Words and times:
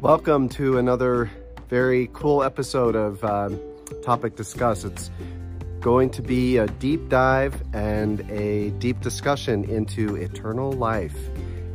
Welcome 0.00 0.48
to 0.50 0.78
another 0.78 1.30
very 1.68 2.08
cool 2.14 2.42
episode 2.42 2.96
of 2.96 3.22
um, 3.22 3.60
Topic 4.02 4.34
Discuss. 4.34 4.82
It's 4.82 5.10
going 5.80 6.08
to 6.12 6.22
be 6.22 6.56
a 6.56 6.66
deep 6.66 7.10
dive 7.10 7.62
and 7.74 8.22
a 8.30 8.70
deep 8.78 9.02
discussion 9.02 9.62
into 9.64 10.16
eternal 10.16 10.72
life 10.72 11.14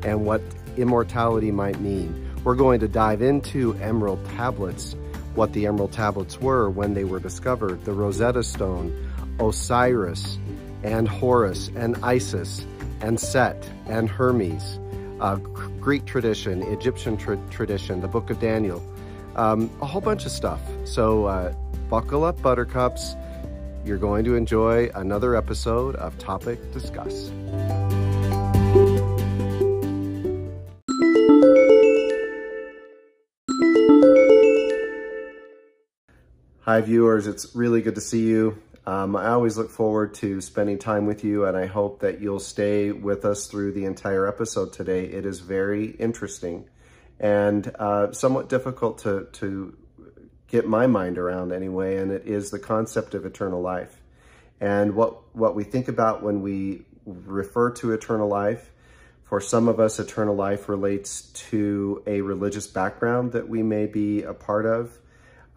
and 0.01 0.25
what 0.25 0.41
immortality 0.75 1.51
might 1.51 1.79
mean. 1.79 2.27
We're 2.43 2.55
going 2.55 2.79
to 2.79 2.87
dive 2.87 3.21
into 3.21 3.75
emerald 3.75 4.25
tablets, 4.29 4.95
what 5.35 5.53
the 5.53 5.67
emerald 5.67 5.91
tablets 5.91 6.41
were 6.41 6.67
when 6.67 6.95
they 6.95 7.03
were 7.03 7.19
discovered, 7.19 7.85
the 7.85 7.93
Rosetta 7.93 8.41
Stone, 8.41 8.91
Osiris, 9.39 10.39
and 10.81 11.07
Horus, 11.07 11.69
and 11.75 11.95
Isis, 12.01 12.65
and 13.01 13.19
Set, 13.19 13.69
and 13.85 14.09
Hermes, 14.09 14.79
uh, 15.19 15.35
Greek 15.85 16.03
tradition, 16.05 16.63
Egyptian 16.63 17.15
tra 17.15 17.37
tradition, 17.51 18.01
the 18.01 18.07
book 18.07 18.31
of 18.31 18.39
Daniel, 18.39 18.81
um, 19.35 19.69
a 19.83 19.85
whole 19.85 20.01
bunch 20.01 20.25
of 20.25 20.31
stuff. 20.31 20.59
So 20.83 21.25
uh, 21.25 21.53
buckle 21.91 22.23
up, 22.23 22.41
buttercups. 22.41 23.15
You're 23.85 23.99
going 23.99 24.25
to 24.25 24.33
enjoy 24.33 24.89
another 24.95 25.35
episode 25.35 25.95
of 25.97 26.17
Topic 26.17 26.57
Discuss. 26.73 27.29
Hi 36.61 36.81
viewers, 36.81 37.27
it's 37.27 37.55
really 37.55 37.83
good 37.83 37.93
to 37.93 38.01
see 38.01 38.23
you. 38.23 38.57
Um, 38.87 39.15
I 39.15 39.29
always 39.29 39.57
look 39.57 39.71
forward 39.71 40.13
to 40.15 40.41
spending 40.41 40.77
time 40.77 41.07
with 41.07 41.23
you 41.23 41.45
and 41.45 41.57
I 41.57 41.65
hope 41.65 42.01
that 42.01 42.21
you'll 42.21 42.39
stay 42.39 42.91
with 42.91 43.25
us 43.25 43.47
through 43.47 43.71
the 43.71 43.85
entire 43.85 44.27
episode 44.27 44.73
today. 44.73 45.05
It 45.05 45.25
is 45.25 45.39
very 45.39 45.89
interesting 45.91 46.69
and 47.19 47.73
uh, 47.79 48.11
somewhat 48.11 48.49
difficult 48.49 48.99
to, 48.99 49.27
to 49.33 49.75
get 50.47 50.67
my 50.67 50.87
mind 50.87 51.17
around 51.17 51.51
anyway, 51.51 51.97
and 51.97 52.11
it 52.11 52.27
is 52.27 52.51
the 52.51 52.59
concept 52.59 53.13
of 53.13 53.25
eternal 53.25 53.61
life. 53.61 54.01
And 54.59 54.95
what, 54.95 55.35
what 55.35 55.55
we 55.55 55.63
think 55.63 55.87
about 55.87 56.23
when 56.23 56.41
we 56.41 56.85
refer 57.05 57.71
to 57.71 57.93
eternal 57.93 58.27
life, 58.27 58.71
for 59.23 59.41
some 59.41 59.67
of 59.67 59.79
us, 59.79 59.99
eternal 59.99 60.35
life 60.35 60.69
relates 60.69 61.23
to 61.49 62.03
a 62.05 62.21
religious 62.21 62.67
background 62.67 63.31
that 63.31 63.49
we 63.49 63.63
may 63.63 63.87
be 63.87 64.21
a 64.21 64.33
part 64.33 64.65
of. 64.65 64.97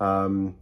Um, 0.00 0.54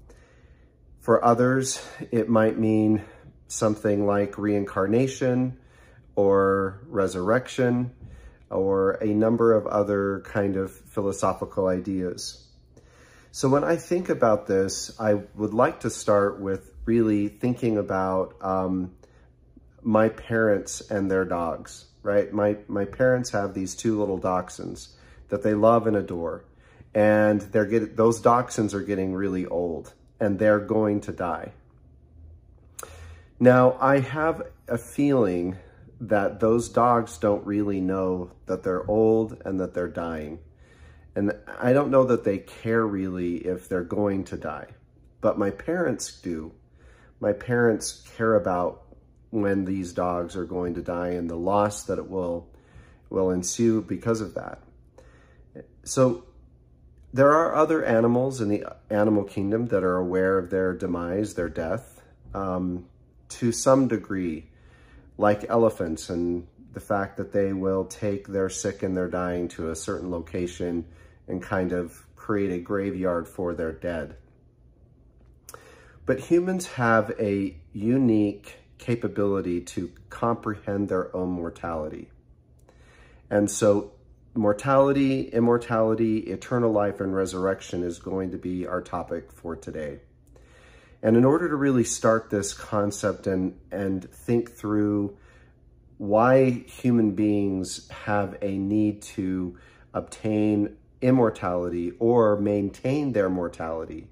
for 1.07 1.25
others, 1.25 1.81
it 2.11 2.29
might 2.29 2.59
mean 2.59 3.01
something 3.47 4.09
like 4.09 4.37
reincarnation 4.37 5.57
or 6.17 6.81
resurrection 6.89 7.93
or 8.51 8.95
a 8.95 9.07
number 9.07 9.53
of 9.53 9.69
other 9.69 10.25
kind 10.27 10.57
of 10.57 10.73
philosophical 10.73 11.69
ideas. 11.69 12.45
So 13.31 13.49
when 13.49 13.63
I 13.63 13.77
think 13.77 14.09
about 14.09 14.49
this, 14.49 14.99
I 14.99 15.15
would 15.37 15.55
like 15.55 15.79
to 15.81 15.91
start 15.91 16.41
with 16.41 16.73
really 16.87 17.29
thinking 17.29 17.79
about 17.79 18.35
um, 18.43 18.91
my 19.83 20.09
parents 20.09 20.81
and 20.91 21.09
their 21.09 21.25
dogs, 21.25 21.85
right? 22.03 22.33
My, 22.33 22.57
my 22.67 22.85
parents 22.85 23.31
have 23.31 23.55
these 23.55 23.77
two 23.77 23.97
little 23.97 24.19
dachshunds 24.19 24.89
that 25.29 25.45
they 25.45 25.55
love 25.55 25.87
and 25.87 25.97
adore. 25.97 26.47
And 26.97 27.41
they're 27.43 27.65
get, 27.65 27.97
those 27.97 28.21
dachshunds 28.21 28.75
are 28.75 28.83
getting 28.83 29.15
really 29.15 29.47
old 29.47 29.95
and 30.21 30.39
they're 30.39 30.61
going 30.61 31.01
to 31.03 31.13
die. 31.13 31.53
Now, 33.39 33.77
I 33.81 34.01
have 34.01 34.43
a 34.67 34.79
feeling 34.79 35.57
that 36.01 36.41
those 36.41 36.69
dogs 36.69 37.19
don't 37.19 37.47
really 37.47 37.81
know 37.81 38.31
that 38.47 38.63
they're 38.63 38.89
old 38.91 39.41
and 39.45 39.61
that 39.61 39.75
they're 39.75 39.89
dying. 39.89 40.39
And 41.15 41.33
I 41.61 41.73
don't 41.73 41.91
know 41.91 42.05
that 42.05 42.25
they 42.25 42.39
care 42.39 42.87
really 42.87 43.37
if 43.37 43.69
they're 43.69 43.85
going 43.85 44.25
to 44.25 44.37
die, 44.37 44.69
but 45.21 45.39
my 45.39 45.51
parents 45.51 46.21
do. 46.21 46.53
My 47.21 47.33
parents 47.33 48.05
care 48.17 48.35
about 48.35 48.83
when 49.31 49.65
these 49.65 49.93
dogs 49.93 50.37
are 50.37 50.45
going 50.45 50.75
to 50.75 50.83
die 50.83 51.11
and 51.11 51.29
the 51.29 51.37
loss 51.37 51.85
that 51.85 51.99
it 51.99 52.11
will, 52.11 52.49
will 53.09 53.31
ensue 53.31 53.81
because 53.83 54.21
of 54.21 54.35
that. 54.35 54.61
So 55.85 56.25
there 57.17 57.33
are 57.33 57.55
other 57.55 57.83
animals 57.83 58.43
in 58.43 58.51
the 58.51 58.63
animal 58.91 59.25
kingdom 59.25 59.69
that 59.69 59.83
are 59.83 59.97
aware 59.97 60.37
of 60.37 60.51
their 60.51 60.75
demise, 60.75 61.33
their 61.33 61.49
death, 61.49 62.03
um, 62.35 62.85
to 63.31 63.53
some 63.53 63.89
degree, 63.89 64.51
like 65.17 65.47
elephants 65.49 66.11
and 66.11 66.47
the 66.75 66.81
fact 66.81 67.17
that 67.17 67.33
they 67.33 67.55
will 67.55 67.87
take 67.87 68.29
their 68.29 68.51
sick 68.51 68.83
and 68.83 68.95
their 68.95 69.09
dying 69.09 69.49
to 69.49 69.71
a 69.71 69.75
certain 69.75 70.11
location 70.11 70.85
and 71.27 71.43
kind 71.43 71.73
of 71.73 72.05
create 72.17 72.53
a 72.53 72.59
graveyard 72.59 73.27
for 73.27 73.55
their 73.55 73.73
dead. 73.73 74.17
But 76.05 76.21
humans 76.21 76.67
have 76.73 77.15
a 77.19 77.57
unique 77.73 78.57
capability 78.77 79.63
to 79.63 79.91
comprehend 80.11 80.91
their 80.91 81.17
own 81.17 81.31
mortality. 81.31 82.11
And 83.31 83.51
so 83.51 83.93
mortality, 84.37 85.29
immortality, 85.29 86.19
eternal 86.19 86.73
life, 86.73 87.01
and 87.01 87.15
resurrection 87.15 87.83
is 87.83 87.99
going 87.99 88.31
to 88.33 88.39
be 88.39 88.67
our 88.67 88.81
topic 88.81 89.33
for 89.33 89.57
today. 89.57 90.01
And 91.03 91.17
in 91.17 91.25
order 91.25 91.49
to 91.49 91.57
really 91.57 91.85
start 91.85 92.31
this 92.31 92.55
concept 92.55 93.27
and, 93.27 93.59
and 93.71 94.11
think 94.11 94.53
through 94.53 95.17
why 95.99 96.51
human 96.51 97.13
beings 97.13 97.89
have 97.91 98.37
a 98.43 98.59
need 98.59 99.03
to 99.03 99.57
obtain 99.95 100.77
immortality 101.01 101.93
or 101.99 102.37
maintain 102.37 103.13
their 103.13 103.31
mortality, 103.31 104.09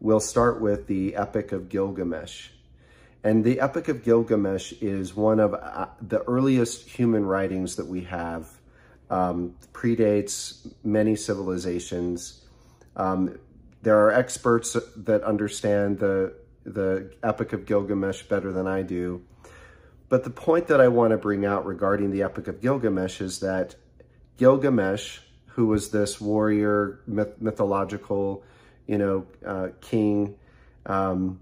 we'll 0.00 0.20
start 0.20 0.60
with 0.60 0.86
the 0.86 1.16
Epic 1.16 1.52
of 1.52 1.68
Gilgamesh. 1.68 2.50
And 3.24 3.44
the 3.44 3.60
Epic 3.60 3.88
of 3.88 4.04
Gilgamesh 4.04 4.72
is 4.80 5.14
one 5.14 5.40
of 5.40 5.54
uh, 5.54 5.88
the 6.00 6.22
earliest 6.22 6.88
human 6.88 7.26
writings 7.26 7.76
that 7.76 7.86
we 7.86 8.02
have 8.04 8.48
um, 9.10 9.54
predates 9.72 10.72
many 10.84 11.16
civilizations. 11.16 12.44
Um, 12.96 13.38
there 13.82 13.98
are 13.98 14.12
experts 14.12 14.76
that 14.96 15.22
understand 15.22 15.98
the, 15.98 16.34
the 16.64 17.12
Epic 17.22 17.52
of 17.52 17.64
Gilgamesh 17.64 18.22
better 18.24 18.52
than 18.52 18.66
I 18.66 18.82
do. 18.82 19.22
But 20.08 20.24
the 20.24 20.30
point 20.30 20.68
that 20.68 20.80
I 20.80 20.88
want 20.88 21.10
to 21.10 21.18
bring 21.18 21.44
out 21.44 21.66
regarding 21.66 22.10
the 22.10 22.22
Epic 22.22 22.48
of 22.48 22.60
Gilgamesh 22.60 23.20
is 23.20 23.40
that 23.40 23.76
Gilgamesh, 24.38 25.20
who 25.46 25.66
was 25.66 25.90
this 25.90 26.20
warrior, 26.20 27.00
myth 27.06 27.40
mythological, 27.40 28.42
you 28.86 28.98
know, 28.98 29.26
uh, 29.44 29.68
king, 29.80 30.36
um, 30.86 31.40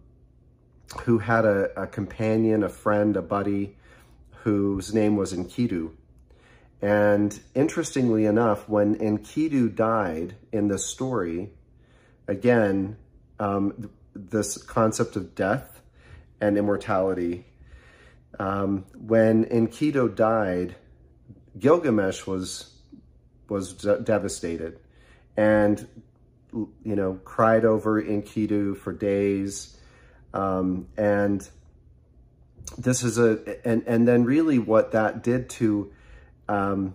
who 1.02 1.18
had 1.18 1.44
a, 1.44 1.82
a 1.82 1.86
companion, 1.86 2.62
a 2.62 2.68
friend, 2.68 3.16
a 3.16 3.22
buddy, 3.22 3.76
whose 4.42 4.92
name 4.92 5.16
was 5.16 5.32
Enkidu. 5.32 5.90
And 6.82 7.38
interestingly 7.54 8.26
enough, 8.26 8.68
when 8.68 8.96
Enkidu 8.96 9.74
died 9.74 10.36
in 10.52 10.68
the 10.68 10.78
story, 10.78 11.50
again, 12.28 12.96
um, 13.38 13.90
this 14.14 14.56
concept 14.56 15.16
of 15.16 15.34
death 15.34 15.80
and 16.40 16.58
immortality, 16.58 17.46
um, 18.38 18.84
when 18.94 19.44
Enkidu 19.46 20.14
died, 20.14 20.76
Gilgamesh 21.58 22.26
was 22.26 22.72
was 23.48 23.74
devastated 23.74 24.80
and, 25.36 25.86
you 26.52 26.96
know, 26.96 27.20
cried 27.24 27.64
over 27.64 28.02
Enkidu 28.02 28.76
for 28.76 28.92
days. 28.92 29.78
Um, 30.34 30.88
and 30.96 31.48
this 32.76 33.04
is 33.04 33.18
a, 33.18 33.38
and, 33.66 33.84
and 33.86 34.08
then 34.08 34.24
really 34.24 34.58
what 34.58 34.92
that 34.92 35.22
did 35.22 35.48
to 35.50 35.92
um, 36.48 36.94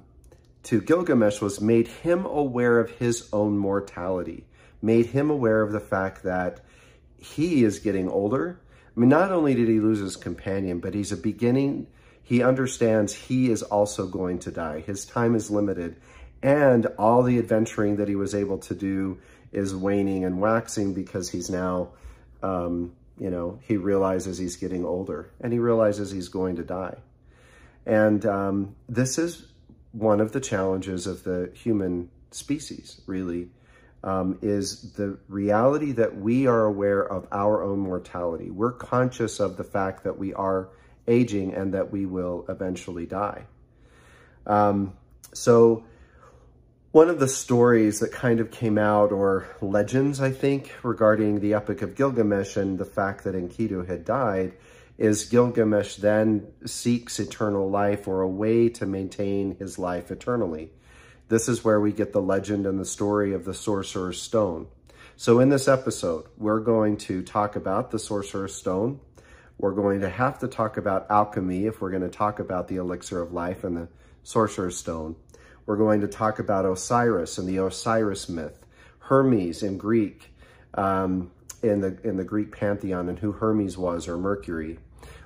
to 0.64 0.82
Gilgamesh 0.82 1.42
was 1.42 1.62
made 1.62 1.88
him 1.88 2.26
aware 2.26 2.80
of 2.80 2.92
his 2.92 3.30
own 3.34 3.58
mortality, 3.58 4.46
made 4.82 5.08
him 5.08 5.30
aware 5.30 5.62
of 5.62 5.72
the 5.72 5.80
fact 5.80 6.24
that 6.24 6.62
he 7.18 7.64
is 7.64 7.80
getting 7.80 8.10
older. 8.10 8.60
I 8.96 9.00
mean, 9.00 9.10
not 9.10 9.32
only 9.32 9.56
did 9.56 9.68
he 9.68 9.80
lose 9.80 10.00
his 10.00 10.16
companion, 10.16 10.80
but 10.80 10.94
he's 10.94 11.12
a 11.12 11.18
beginning, 11.18 11.88
he 12.24 12.44
understands 12.44 13.14
he 13.14 13.50
is 13.50 13.64
also 13.64 14.08
going 14.08 14.40
to 14.40 14.52
die. 14.52 14.82
His 14.82 15.06
time 15.06 15.36
is 15.36 15.52
limited 15.52 15.96
and 16.44 16.88
all 16.98 17.24
the 17.24 17.38
adventuring 17.38 17.98
that 17.98 18.08
he 18.08 18.16
was 18.16 18.34
able 18.34 18.58
to 18.60 18.76
do 18.76 19.20
is 19.52 19.76
waning 19.76 20.26
and 20.26 20.40
waxing 20.40 20.94
because 20.94 21.30
he's 21.30 21.50
now, 21.50 21.90
um, 22.42 22.94
you 23.20 23.30
know, 23.30 23.60
he 23.64 23.78
realizes 23.78 24.38
he's 24.38 24.56
getting 24.56 24.86
older 24.86 25.32
and 25.40 25.54
he 25.54 25.60
realizes 25.60 26.12
he's 26.12 26.30
going 26.30 26.56
to 26.56 26.64
die. 26.64 26.98
And 27.86 28.26
um, 28.26 28.76
this 28.88 29.18
is 29.18 29.46
one 29.92 30.22
of 30.22 30.32
the 30.32 30.40
challenges 30.40 31.08
of 31.08 31.24
the 31.24 31.52
human 31.54 32.10
species, 32.32 33.02
really, 33.08 33.50
um, 34.04 34.40
is 34.42 34.94
the 34.94 35.18
reality 35.28 35.92
that 35.94 36.16
we 36.16 36.48
are 36.48 36.64
aware 36.66 37.02
of 37.02 37.28
our 37.32 37.62
own 37.64 37.80
mortality. 37.80 38.50
We're 38.50 38.72
conscious 38.72 39.40
of 39.40 39.58
the 39.58 39.64
fact 39.64 40.04
that 40.04 40.18
we 40.18 40.34
are 40.34 40.70
aging 41.08 41.54
and 41.54 41.74
that 41.74 41.92
we 41.92 42.06
will 42.06 42.46
eventually 42.48 43.06
die. 43.06 43.44
Um, 44.46 44.94
so 45.34 45.84
One 46.92 47.08
of 47.10 47.20
the 47.20 47.28
stories 47.30 48.02
that 48.02 48.12
kind 48.12 48.42
of 48.42 48.52
came 48.52 48.78
out, 48.78 49.14
or 49.14 49.48
legends, 49.62 50.20
I 50.20 50.32
think, 50.32 50.74
regarding 50.84 51.40
the 51.40 51.54
Epic 51.54 51.82
of 51.82 51.96
Gilgamesh 51.96 52.58
and 52.58 52.78
the 52.78 52.84
fact 52.84 53.24
that 53.24 53.34
Enkidu 53.34 53.88
had 53.88 54.04
died, 54.04 54.52
is 54.98 55.26
Gilgamesh 55.26 55.96
then 55.96 56.48
seeks 56.66 57.20
eternal 57.20 57.70
life 57.70 58.08
or 58.08 58.22
a 58.22 58.30
way 58.30 58.70
to 58.70 58.86
maintain 58.86 59.56
his 59.58 59.80
life 59.80 60.12
eternally. 60.12 60.72
This 61.28 61.48
is 61.48 61.64
where 61.64 61.80
we 61.80 61.92
get 61.92 62.14
the 62.14 62.22
legend 62.22 62.66
and 62.66 62.80
the 62.80 62.86
story 62.86 63.34
of 63.34 63.46
the 63.46 63.54
Sorcerer's 63.54 64.22
Stone. 64.22 64.68
So 65.16 65.40
in 65.40 65.50
this 65.50 65.68
episode, 65.68 66.26
we're 66.38 66.60
going 66.60 66.98
to 66.98 67.22
talk 67.22 67.56
about 67.56 67.92
the 67.92 68.00
Sorcerer's 68.00 68.56
Stone. 68.56 69.00
We're 69.58 69.74
going 69.74 70.02
to 70.02 70.10
have 70.10 70.40
to 70.40 70.48
talk 70.48 70.78
about 70.78 71.10
alchemy 71.10 71.68
if 71.68 71.80
we're 71.80 71.92
going 71.92 72.02
to 72.02 72.10
talk 72.10 72.40
about 72.40 72.68
the 72.68 72.78
elixir 72.78 73.22
of 73.22 73.32
life 73.32 73.64
and 73.64 73.78
the 73.78 73.88
Sorcerer's 74.24 74.78
Stone. 74.78 75.16
We're 75.66 75.78
going 75.78 76.02
to 76.02 76.08
talk 76.08 76.40
about 76.40 76.66
Osiris 76.66 77.38
and 77.38 77.48
the 77.48 77.58
Osiris 77.58 78.28
myth, 78.28 78.66
Hermes 79.00 79.64
in 79.64 79.78
Greek, 79.78 80.34
um, 80.74 81.32
in 81.64 81.82
the 81.82 81.98
in 82.04 82.18
the 82.18 82.24
Greek 82.24 82.52
pantheon 82.56 83.10
and 83.10 83.20
who 83.20 83.32
Hermes 83.32 83.78
was 83.78 84.08
or 84.08 84.18
Mercury. 84.18 84.80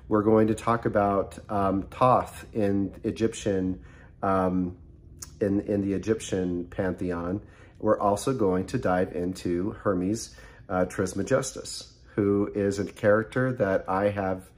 We're 0.08 0.24
going 0.24 0.48
to 0.48 0.56
talk 0.56 0.86
about 0.86 1.40
um, 1.50 1.84
Thoth 1.84 2.46
in 2.54 2.94
Egyptian 3.04 3.82
um, 4.22 4.78
in, 5.42 5.62
in 5.62 5.82
the 5.82 5.94
Egyptian 5.94 6.66
pantheon. 6.66 7.42
We're 7.80 8.00
also 8.00 8.34
going 8.34 8.68
to 8.68 8.78
dive 8.78 9.14
into 9.14 9.72
Hermes 9.72 10.36
uh, 10.70 10.86
Trismegistus, 10.86 11.94
who 12.16 12.52
is 12.56 12.80
a 12.80 12.86
character 12.86 13.52
that 13.54 13.86
I 13.90 14.10
have 14.10 14.50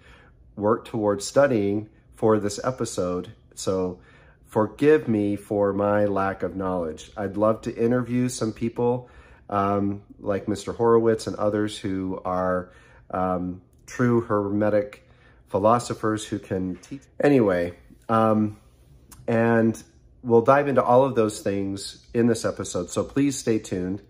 worked 0.55 0.87
towards 0.87 1.25
studying 1.25 1.89
for 2.15 2.39
this 2.39 2.59
episode. 2.63 3.31
So 3.55 3.99
forgive 4.45 5.07
me 5.07 5.35
for 5.35 5.73
my 5.73 6.05
lack 6.05 6.43
of 6.43 6.55
knowledge. 6.55 7.11
I'd 7.17 7.37
love 7.37 7.61
to 7.61 7.75
interview 7.75 8.29
some 8.29 8.53
people 8.53 9.09
um, 9.49 10.03
like 10.19 10.45
Mr. 10.45 10.75
Horowitz 10.75 11.27
and 11.27 11.35
others 11.35 11.77
who 11.77 12.21
are 12.25 12.71
um, 13.11 13.61
true 13.85 14.21
Hermetic 14.21 15.07
philosophers 15.47 16.25
who 16.25 16.39
can 16.39 16.75
teach. 16.77 17.01
Anyway, 17.23 17.73
um, 18.09 18.57
and 19.27 19.81
we'll 20.23 20.41
dive 20.41 20.67
into 20.67 20.83
all 20.83 21.05
of 21.05 21.15
those 21.15 21.41
things 21.41 22.05
in 22.13 22.27
this 22.27 22.45
episode, 22.45 22.89
so 22.89 23.03
please 23.03 23.37
stay 23.37 23.59
tuned. 23.59 24.01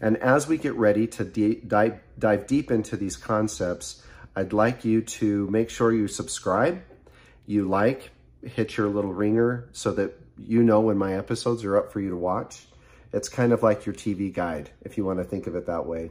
And 0.00 0.16
as 0.18 0.46
we 0.46 0.58
get 0.58 0.74
ready 0.74 1.06
to 1.08 1.24
dive, 1.24 2.00
dive 2.18 2.46
deep 2.46 2.70
into 2.70 2.96
these 2.96 3.16
concepts, 3.16 4.02
I'd 4.34 4.52
like 4.52 4.84
you 4.84 5.02
to 5.02 5.48
make 5.48 5.70
sure 5.70 5.92
you 5.92 6.08
subscribe, 6.08 6.82
you 7.46 7.66
like, 7.66 8.10
hit 8.44 8.76
your 8.76 8.88
little 8.88 9.14
ringer 9.14 9.68
so 9.72 9.92
that 9.92 10.20
you 10.38 10.62
know 10.62 10.80
when 10.80 10.98
my 10.98 11.14
episodes 11.14 11.64
are 11.64 11.78
up 11.78 11.92
for 11.92 12.00
you 12.00 12.10
to 12.10 12.16
watch. 12.16 12.66
It's 13.12 13.28
kind 13.28 13.52
of 13.52 13.62
like 13.62 13.86
your 13.86 13.94
TV 13.94 14.32
guide, 14.32 14.70
if 14.82 14.96
you 14.96 15.04
want 15.04 15.18
to 15.18 15.24
think 15.24 15.46
of 15.46 15.54
it 15.56 15.66
that 15.66 15.86
way. 15.86 16.10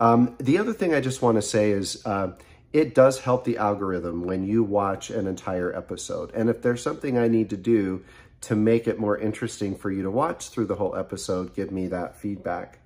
Um, 0.00 0.36
the 0.38 0.58
other 0.58 0.72
thing 0.72 0.94
I 0.94 1.00
just 1.00 1.22
want 1.22 1.36
to 1.36 1.42
say 1.42 1.70
is 1.72 2.04
uh, 2.06 2.32
it 2.72 2.94
does 2.94 3.20
help 3.20 3.44
the 3.44 3.56
algorithm 3.56 4.22
when 4.22 4.46
you 4.46 4.62
watch 4.62 5.10
an 5.10 5.26
entire 5.26 5.74
episode. 5.74 6.32
And 6.34 6.48
if 6.48 6.62
there's 6.62 6.82
something 6.82 7.18
I 7.18 7.28
need 7.28 7.50
to 7.50 7.56
do 7.56 8.04
to 8.42 8.54
make 8.54 8.86
it 8.86 8.98
more 8.98 9.18
interesting 9.18 9.74
for 9.76 9.90
you 9.90 10.02
to 10.02 10.10
watch 10.10 10.50
through 10.50 10.66
the 10.66 10.76
whole 10.76 10.94
episode, 10.94 11.54
give 11.54 11.72
me 11.72 11.88
that 11.88 12.16
feedback. 12.20 12.78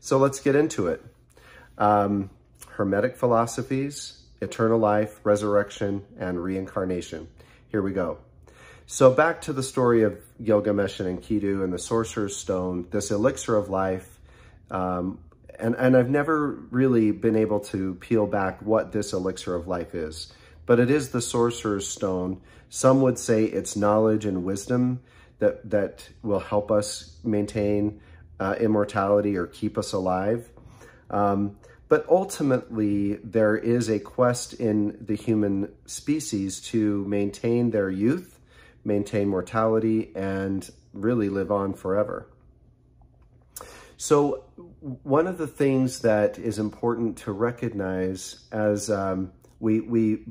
So 0.00 0.18
let's 0.18 0.40
get 0.40 0.54
into 0.54 0.88
it. 0.88 1.04
Um, 1.76 2.30
Hermetic 2.68 3.16
philosophies, 3.16 4.22
eternal 4.40 4.78
life, 4.78 5.20
resurrection, 5.24 6.04
and 6.18 6.42
reincarnation. 6.42 7.28
Here 7.68 7.82
we 7.82 7.92
go. 7.92 8.18
So 8.86 9.10
back 9.10 9.40
to 9.42 9.52
the 9.54 9.62
story 9.62 10.02
of 10.02 10.18
Gilgamesh 10.42 11.00
and 11.00 11.18
Enkidu 11.18 11.64
and 11.64 11.72
the 11.72 11.78
Sorcerer's 11.78 12.36
Stone, 12.36 12.88
this 12.90 13.10
elixir 13.10 13.56
of 13.56 13.70
life. 13.70 14.18
Um, 14.70 15.20
and, 15.58 15.74
and 15.76 15.96
I've 15.96 16.10
never 16.10 16.50
really 16.70 17.10
been 17.10 17.36
able 17.36 17.60
to 17.60 17.94
peel 17.94 18.26
back 18.26 18.60
what 18.60 18.92
this 18.92 19.14
elixir 19.14 19.54
of 19.54 19.66
life 19.66 19.94
is. 19.94 20.32
But 20.66 20.80
it 20.80 20.90
is 20.90 21.10
the 21.10 21.22
Sorcerer's 21.22 21.88
Stone, 21.88 22.42
some 22.68 23.00
would 23.02 23.18
say 23.18 23.44
it's 23.44 23.76
knowledge 23.76 24.26
and 24.26 24.44
wisdom 24.44 25.00
that, 25.38 25.70
that 25.70 26.08
will 26.22 26.40
help 26.40 26.70
us 26.70 27.16
maintain 27.24 28.00
uh, 28.38 28.56
immortality 28.60 29.36
or 29.36 29.46
keep 29.46 29.78
us 29.78 29.92
alive. 29.92 30.48
Um, 31.08 31.56
but 31.88 32.06
ultimately, 32.08 33.14
there 33.16 33.56
is 33.56 33.88
a 33.88 33.98
quest 33.98 34.54
in 34.54 34.98
the 35.00 35.14
human 35.14 35.72
species 35.86 36.60
to 36.62 37.04
maintain 37.04 37.70
their 37.70 37.90
youth, 37.90 38.33
maintain 38.84 39.28
mortality, 39.28 40.12
and 40.14 40.68
really 40.92 41.28
live 41.28 41.50
on 41.50 41.74
forever. 41.74 42.28
So 43.96 44.44
one 45.02 45.26
of 45.26 45.38
the 45.38 45.46
things 45.46 46.00
that 46.00 46.38
is 46.38 46.58
important 46.58 47.18
to 47.18 47.32
recognize 47.32 48.44
as 48.52 48.90
um, 48.90 49.32
we, 49.60 49.80
we 49.80 50.24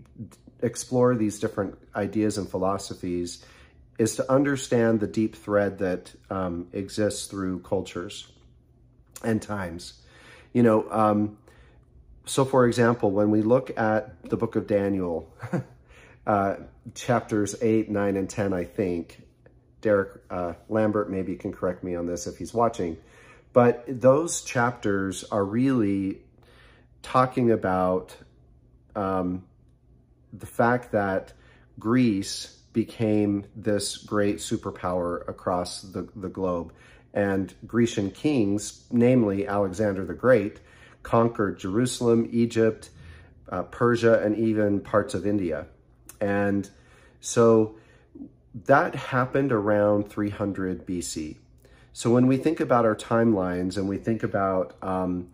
explore 0.61 1.15
these 1.15 1.39
different 1.39 1.77
ideas 1.95 2.37
and 2.37 2.49
philosophies 2.49 3.43
is 3.97 4.15
to 4.15 4.31
understand 4.31 4.99
the 4.99 5.07
deep 5.07 5.35
thread 5.35 5.79
that 5.79 6.13
um, 6.29 6.67
exists 6.73 7.27
through 7.27 7.61
cultures 7.61 8.27
and 9.23 9.41
times. 9.41 10.01
You 10.51 10.63
know, 10.63 10.89
um, 10.91 11.37
so 12.25 12.45
for 12.45 12.65
example, 12.65 13.11
when 13.11 13.31
we 13.31 13.41
look 13.41 13.77
at 13.77 14.29
the 14.29 14.37
book 14.37 14.55
of 14.55 14.67
Daniel, 14.67 15.33
uh, 16.25 16.55
chapters 16.95 17.55
8, 17.61 17.89
9, 17.89 18.17
and 18.17 18.29
10, 18.29 18.53
I 18.53 18.63
think, 18.63 19.21
Derek 19.81 20.21
uh, 20.29 20.53
Lambert 20.69 21.09
maybe 21.09 21.35
can 21.35 21.51
correct 21.51 21.83
me 21.83 21.95
on 21.95 22.07
this 22.07 22.27
if 22.27 22.37
he's 22.37 22.53
watching, 22.53 22.97
but 23.51 23.83
those 23.87 24.41
chapters 24.41 25.23
are 25.25 25.43
really 25.43 26.19
talking 27.01 27.51
about 27.51 28.15
um, 28.95 29.43
the 30.31 30.45
fact 30.45 30.93
that 30.93 31.33
Greece 31.77 32.59
became 32.71 33.45
this 33.55 33.97
great 33.97 34.37
superpower 34.37 35.27
across 35.27 35.81
the, 35.81 36.07
the 36.15 36.29
globe. 36.29 36.73
And 37.13 37.53
Grecian 37.67 38.09
kings, 38.09 38.85
namely 38.91 39.45
Alexander 39.45 40.03
the 40.03 40.15
Great, 40.15 40.59
conquered 41.03 41.59
Jerusalem, 41.59 42.27
Egypt, 42.31 42.89
uh, 43.49 43.63
Persia, 43.63 44.23
and 44.23 44.35
even 44.37 44.79
parts 44.79 45.13
of 45.13 45.27
India. 45.27 45.67
And 46.23 46.69
so 47.19 47.75
that 48.65 48.95
happened 48.95 49.51
around 49.51 50.09
300 50.09 50.87
BC. 50.87 51.35
So 51.91 52.09
when 52.11 52.27
we 52.27 52.37
think 52.37 52.61
about 52.61 52.85
our 52.85 52.95
timelines 52.95 53.77
and 53.77 53.89
we 53.89 53.97
think 53.97 54.23
about 54.23 54.75
um, 54.81 55.29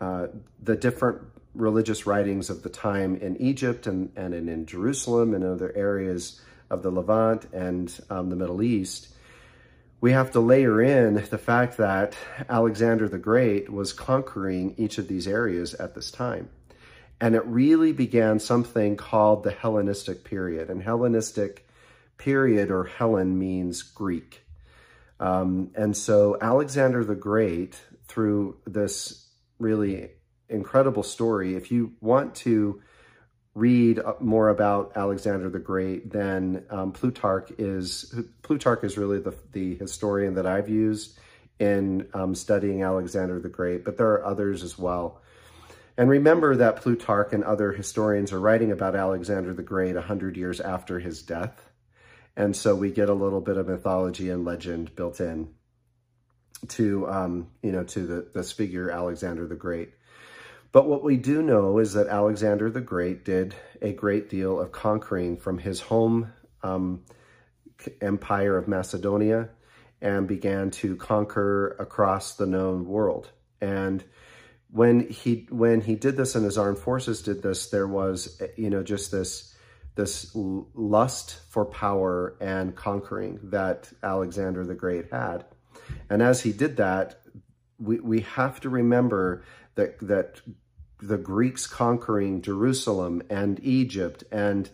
uh, 0.00 0.28
the 0.62 0.76
different 0.76 1.20
religious 1.54 2.06
writings 2.06 2.48
of 2.48 2.62
the 2.62 2.70
time 2.70 3.16
in 3.16 3.36
Egypt 3.36 3.86
and, 3.86 4.10
and 4.16 4.32
in, 4.34 4.64
Jerusalem 4.66 5.34
and 5.34 5.44
other 5.44 5.72
areas 5.76 6.40
of 6.70 6.82
the 6.82 6.90
Levant 6.90 7.46
and 7.52 7.94
um, 8.08 8.30
the 8.30 8.36
Middle 8.36 8.62
East, 8.62 9.08
we 10.00 10.12
have 10.12 10.30
to 10.30 10.40
layer 10.40 10.80
in 10.80 11.14
the 11.14 11.38
fact 11.38 11.76
that 11.76 12.16
Alexander 12.48 13.08
the 13.08 13.18
Great 13.18 13.70
was 13.70 13.92
conquering 13.92 14.74
each 14.78 14.96
of 14.96 15.06
these 15.06 15.28
areas 15.28 15.74
at 15.74 15.94
this 15.94 16.10
time. 16.10 16.48
And 17.20 17.34
it 17.34 17.44
really 17.44 17.92
began 17.92 18.38
something 18.38 18.96
called 18.96 19.44
the 19.44 19.50
Hellenistic 19.50 20.24
period. 20.24 20.70
And 20.70 20.82
Hellenistic 20.82 21.68
period 22.16 22.70
or 22.70 22.84
Hellen 22.84 23.38
means 23.38 23.82
Greek. 23.82 24.42
Um, 25.18 25.70
and 25.74 25.96
so 25.96 26.38
Alexander 26.40 27.04
the 27.04 27.14
Great, 27.14 27.80
through 28.08 28.56
this 28.66 29.28
really 29.58 30.10
incredible 30.48 31.02
story. 31.02 31.54
If 31.54 31.70
you 31.70 31.92
want 32.00 32.34
to 32.36 32.82
read 33.54 34.00
more 34.20 34.48
about 34.48 34.92
Alexander 34.96 35.50
the 35.50 35.58
Great, 35.58 36.10
then 36.10 36.64
um, 36.70 36.92
Plutarch 36.92 37.50
is 37.58 38.14
Plutarch 38.42 38.84
is 38.84 38.96
really 38.96 39.20
the, 39.20 39.34
the 39.52 39.74
historian 39.76 40.34
that 40.34 40.46
I've 40.46 40.68
used 40.68 41.18
in 41.58 42.08
um, 42.14 42.34
studying 42.34 42.82
Alexander 42.82 43.38
the 43.38 43.48
Great, 43.48 43.84
but 43.84 43.96
there 43.98 44.12
are 44.12 44.24
others 44.24 44.62
as 44.62 44.78
well. 44.78 45.20
And 45.96 46.08
remember 46.08 46.56
that 46.56 46.76
Plutarch 46.76 47.32
and 47.32 47.44
other 47.44 47.72
historians 47.72 48.32
are 48.32 48.40
writing 48.40 48.72
about 48.72 48.96
Alexander 48.96 49.52
the 49.52 49.62
Great 49.62 49.94
100 49.94 50.36
years 50.36 50.60
after 50.60 50.98
his 50.98 51.22
death. 51.22 51.62
And 52.36 52.54
so 52.54 52.74
we 52.74 52.90
get 52.90 53.08
a 53.08 53.14
little 53.14 53.40
bit 53.40 53.56
of 53.56 53.68
mythology 53.68 54.30
and 54.30 54.44
legend 54.44 54.94
built 54.94 55.20
in 55.20 55.48
to, 56.68 57.08
um, 57.08 57.48
you 57.62 57.72
know, 57.72 57.84
to 57.84 58.06
the, 58.06 58.30
this 58.34 58.52
figure, 58.52 58.90
Alexander 58.90 59.46
the 59.46 59.56
Great. 59.56 59.92
But 60.72 60.86
what 60.86 61.02
we 61.02 61.16
do 61.16 61.42
know 61.42 61.78
is 61.78 61.94
that 61.94 62.06
Alexander 62.06 62.70
the 62.70 62.80
Great 62.80 63.24
did 63.24 63.54
a 63.82 63.92
great 63.92 64.30
deal 64.30 64.60
of 64.60 64.70
conquering 64.70 65.36
from 65.36 65.58
his 65.58 65.80
home 65.80 66.32
um, 66.62 67.02
empire 68.00 68.56
of 68.56 68.68
Macedonia 68.68 69.48
and 70.00 70.28
began 70.28 70.70
to 70.70 70.96
conquer 70.96 71.76
across 71.78 72.36
the 72.36 72.46
known 72.46 72.86
world. 72.86 73.30
And 73.60 74.04
when 74.72 75.08
he 75.08 75.46
when 75.50 75.80
he 75.80 75.96
did 75.96 76.16
this 76.16 76.34
and 76.34 76.44
his 76.44 76.58
armed 76.58 76.78
forces 76.78 77.22
did 77.22 77.42
this, 77.42 77.70
there 77.70 77.88
was 77.88 78.40
you 78.56 78.70
know 78.70 78.82
just 78.82 79.10
this 79.10 79.50
this 79.96 80.30
lust 80.34 81.40
for 81.48 81.64
power 81.64 82.36
and 82.40 82.74
conquering 82.74 83.38
that 83.42 83.92
Alexander 84.02 84.64
the 84.64 84.74
Great 84.74 85.12
had. 85.12 85.44
And 86.08 86.22
as 86.22 86.42
he 86.42 86.52
did 86.52 86.76
that, 86.76 87.20
we, 87.78 88.00
we 88.00 88.20
have 88.20 88.60
to 88.60 88.68
remember 88.68 89.42
that, 89.74 89.98
that 90.00 90.40
the 91.00 91.18
Greeks 91.18 91.66
conquering 91.66 92.42
Jerusalem 92.42 93.22
and 93.30 93.58
Egypt 93.62 94.24
and, 94.30 94.70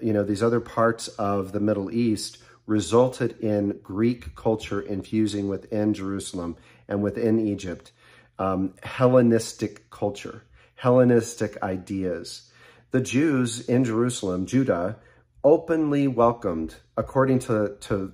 you 0.00 0.12
know, 0.12 0.22
these 0.22 0.42
other 0.42 0.60
parts 0.60 1.08
of 1.08 1.52
the 1.52 1.60
Middle 1.60 1.90
East 1.90 2.38
resulted 2.66 3.38
in 3.40 3.80
Greek 3.82 4.34
culture 4.36 4.80
infusing 4.80 5.48
within 5.48 5.94
Jerusalem 5.94 6.56
and 6.88 7.02
within 7.02 7.40
Egypt, 7.40 7.92
um, 8.38 8.74
Hellenistic 8.82 9.90
culture, 9.90 10.44
Hellenistic 10.74 11.62
ideas. 11.62 12.50
The 12.90 13.00
Jews 13.00 13.68
in 13.68 13.84
Jerusalem, 13.84 14.46
Judah, 14.46 14.96
openly 15.44 16.08
welcomed, 16.08 16.76
according 16.96 17.40
to, 17.40 17.76
to 17.80 18.12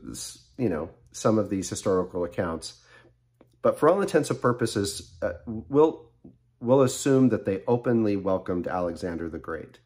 you 0.57 0.69
know, 0.69 0.91
some 1.13 1.39
of 1.39 1.51
these 1.51 1.69
historical 1.69 2.25
accounts, 2.25 2.81
but 3.63 3.79
for 3.79 3.89
all 3.89 4.01
intents 4.01 4.31
and 4.31 4.41
purposes, 4.41 5.13
uh, 5.21 5.33
we'll, 5.47 6.07
we'll 6.61 6.83
assume 6.83 7.31
that 7.31 7.45
they 7.45 7.63
openly 7.67 8.17
welcomed 8.17 8.69
Alexander 8.69 9.29
the 9.29 9.39
Great. 9.39 9.79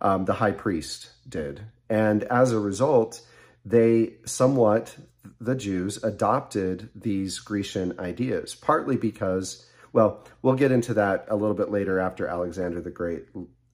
Um, 0.00 0.24
the 0.24 0.34
high 0.34 0.52
priest 0.52 1.10
did. 1.26 1.62
And 1.88 2.24
as 2.24 2.52
a 2.52 2.58
result, 2.58 3.22
they 3.64 4.14
somewhat, 4.24 4.94
the 5.40 5.54
Jews, 5.54 6.02
adopted 6.02 6.88
these 6.94 7.38
Grecian 7.38 7.98
ideas, 7.98 8.54
partly 8.54 8.96
because, 8.96 9.66
well, 9.92 10.24
we'll 10.42 10.54
get 10.54 10.72
into 10.72 10.94
that 10.94 11.26
a 11.28 11.36
little 11.36 11.54
bit 11.54 11.70
later 11.70 11.98
after 12.00 12.26
Alexander 12.26 12.80
the 12.80 12.90
Great 12.90 13.26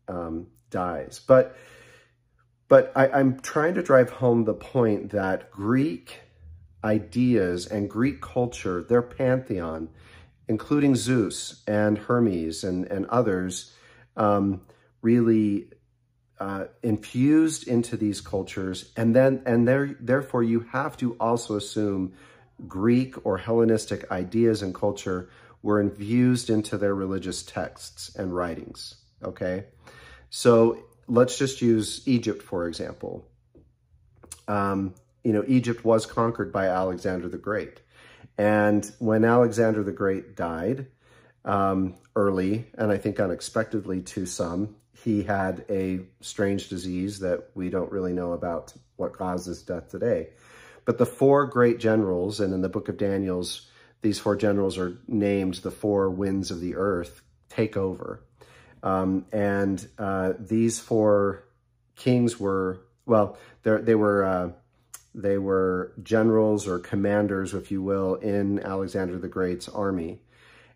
um, 0.08 0.48
dies. 0.70 1.20
But, 1.26 1.56
but 2.68 2.92
I, 2.96 3.08
I'm 3.08 3.40
trying 3.40 3.74
to 3.74 3.82
drive 3.82 4.10
home 4.10 4.44
the 4.44 4.54
point 4.54 5.10
that 5.10 5.50
Greek 5.50 6.20
ideas 6.84 7.66
and 7.66 7.88
Greek 7.88 8.20
culture, 8.20 8.82
their 8.82 9.02
pantheon, 9.02 9.88
including 10.48 10.96
Zeus 10.96 11.62
and 11.66 11.96
Hermes 11.96 12.64
and, 12.64 12.86
and 12.86 13.06
others, 13.06 13.72
um, 14.16 14.62
really 15.00 15.68
uh, 16.42 16.66
infused 16.82 17.68
into 17.68 17.96
these 17.96 18.20
cultures. 18.20 18.90
And 18.96 19.14
then, 19.14 19.42
and 19.46 19.68
there, 19.68 19.96
therefore 20.00 20.42
you 20.42 20.66
have 20.72 20.96
to 20.96 21.14
also 21.20 21.54
assume 21.54 22.14
Greek 22.66 23.14
or 23.24 23.38
Hellenistic 23.38 24.10
ideas 24.10 24.60
and 24.60 24.74
culture 24.74 25.30
were 25.62 25.80
infused 25.80 26.50
into 26.50 26.78
their 26.78 26.96
religious 26.96 27.44
texts 27.44 28.16
and 28.16 28.34
writings, 28.34 28.96
okay? 29.22 29.66
So 30.30 30.82
let's 31.06 31.38
just 31.38 31.62
use 31.62 32.02
Egypt, 32.06 32.42
for 32.42 32.66
example. 32.66 33.24
Um, 34.48 34.94
you 35.22 35.32
know, 35.32 35.44
Egypt 35.46 35.84
was 35.84 36.06
conquered 36.06 36.52
by 36.52 36.66
Alexander 36.66 37.28
the 37.28 37.38
Great. 37.38 37.78
And 38.36 38.84
when 38.98 39.24
Alexander 39.24 39.84
the 39.84 39.92
Great 39.92 40.34
died 40.34 40.88
um, 41.44 41.94
early, 42.16 42.66
and 42.76 42.90
I 42.90 42.98
think 42.98 43.20
unexpectedly 43.20 44.00
to 44.02 44.26
some, 44.26 44.74
he 45.02 45.22
had 45.22 45.64
a 45.68 46.00
strange 46.20 46.68
disease 46.68 47.20
that 47.20 47.50
we 47.54 47.70
don't 47.70 47.90
really 47.90 48.12
know 48.12 48.32
about 48.32 48.72
what 48.96 49.12
caused 49.12 49.46
his 49.46 49.62
death 49.62 49.90
today. 49.90 50.28
But 50.84 50.98
the 50.98 51.06
four 51.06 51.46
great 51.46 51.78
generals, 51.78 52.40
and 52.40 52.54
in 52.54 52.60
the 52.60 52.68
book 52.68 52.88
of 52.88 52.96
Daniel's, 52.96 53.68
these 54.00 54.18
four 54.18 54.36
generals 54.36 54.78
are 54.78 54.98
named 55.08 55.54
the 55.54 55.70
four 55.70 56.10
winds 56.10 56.50
of 56.50 56.60
the 56.60 56.76
earth, 56.76 57.22
take 57.48 57.76
over. 57.76 58.22
Um, 58.82 59.26
and 59.32 59.86
uh, 59.98 60.32
these 60.38 60.80
four 60.80 61.44
kings 61.96 62.38
were, 62.38 62.80
well, 63.06 63.38
they 63.62 63.94
were 63.94 64.24
uh, 64.24 64.50
they 65.14 65.38
were 65.38 65.92
generals 66.02 66.66
or 66.66 66.78
commanders, 66.78 67.54
if 67.54 67.70
you 67.70 67.82
will, 67.82 68.14
in 68.16 68.60
Alexander 68.60 69.18
the 69.18 69.28
Great's 69.28 69.68
army. 69.68 70.20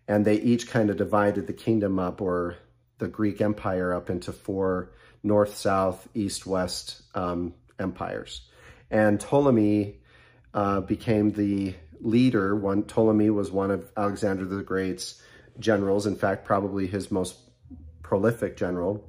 And 0.07 0.23
they 0.23 0.35
each 0.35 0.69
kind 0.69 0.89
of 0.89 0.97
divided 0.97 1.47
the 1.47 1.53
kingdom 1.53 1.99
up 1.99 2.21
or 2.21 2.55
the 2.97 3.07
Greek 3.07 3.41
Empire 3.41 3.93
up 3.93 4.09
into 4.09 4.31
four 4.31 4.91
north, 5.23 5.55
south, 5.55 6.07
east, 6.13 6.45
west 6.45 7.01
um, 7.15 7.53
empires. 7.79 8.41
And 8.89 9.19
Ptolemy 9.19 9.97
uh, 10.53 10.81
became 10.81 11.31
the 11.31 11.75
leader. 11.99 12.55
One 12.55 12.83
Ptolemy 12.83 13.29
was 13.29 13.51
one 13.51 13.71
of 13.71 13.91
Alexander 13.97 14.45
the 14.45 14.63
Great's 14.63 15.21
generals. 15.59 16.05
In 16.05 16.15
fact, 16.15 16.45
probably 16.45 16.87
his 16.87 17.11
most 17.11 17.35
prolific 18.03 18.55
general. 18.55 19.07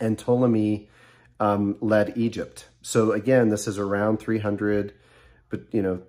And 0.00 0.18
Ptolemy 0.18 0.88
um, 1.38 1.76
led 1.80 2.16
Egypt. 2.16 2.66
So 2.82 3.12
again, 3.12 3.48
this 3.48 3.66
is 3.66 3.78
around 3.78 4.18
300, 4.18 4.94
but 5.48 5.62
you 5.72 5.82
know, 5.82 6.02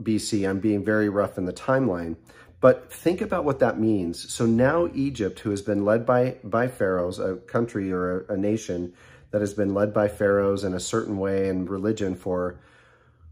BC. 0.00 0.48
I'm 0.48 0.60
being 0.60 0.84
very 0.84 1.08
rough 1.08 1.38
in 1.38 1.44
the 1.44 1.52
timeline. 1.52 2.16
But 2.62 2.92
think 2.92 3.20
about 3.20 3.44
what 3.44 3.58
that 3.58 3.80
means. 3.80 4.32
So 4.32 4.46
now 4.46 4.88
Egypt, 4.94 5.40
who 5.40 5.50
has 5.50 5.62
been 5.62 5.84
led 5.84 6.06
by, 6.06 6.36
by 6.44 6.68
pharaohs, 6.68 7.18
a 7.18 7.34
country 7.34 7.90
or 7.90 8.20
a, 8.20 8.34
a 8.34 8.36
nation 8.36 8.92
that 9.32 9.40
has 9.40 9.52
been 9.52 9.74
led 9.74 9.92
by 9.92 10.06
pharaohs 10.06 10.62
in 10.62 10.72
a 10.72 10.78
certain 10.78 11.18
way 11.18 11.48
and 11.48 11.68
religion 11.68 12.14
for, 12.14 12.60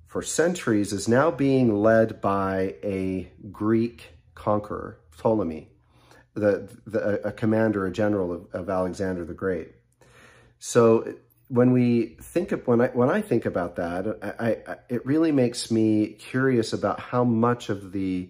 for 0.09 0.21
centuries, 0.21 0.93
is 0.93 1.07
now 1.07 1.31
being 1.31 1.81
led 1.81 2.21
by 2.21 2.75
a 2.83 3.31
Greek 3.53 4.09
conqueror, 4.35 4.99
Ptolemy, 5.17 5.69
the, 6.35 6.69
the, 6.85 7.25
a 7.25 7.31
commander, 7.31 7.87
a 7.87 7.93
general 7.93 8.33
of, 8.33 8.53
of 8.53 8.69
Alexander 8.69 9.25
the 9.25 9.33
Great. 9.33 9.69
So 10.59 11.15
when 11.47 11.71
we 11.71 12.17
think 12.21 12.51
of, 12.51 12.67
when 12.67 12.81
I, 12.81 12.89
when 12.89 13.11
I 13.11 13.21
think 13.21 13.47
about 13.47 13.77
that, 13.77 14.19
I, 14.41 14.73
I, 14.73 14.77
it 14.89 15.07
really 15.07 15.31
makes 15.31 15.71
me 15.71 16.09
curious 16.19 16.73
about 16.73 16.99
how 16.99 17.23
much 17.23 17.69
of 17.69 17.93
the, 17.93 18.29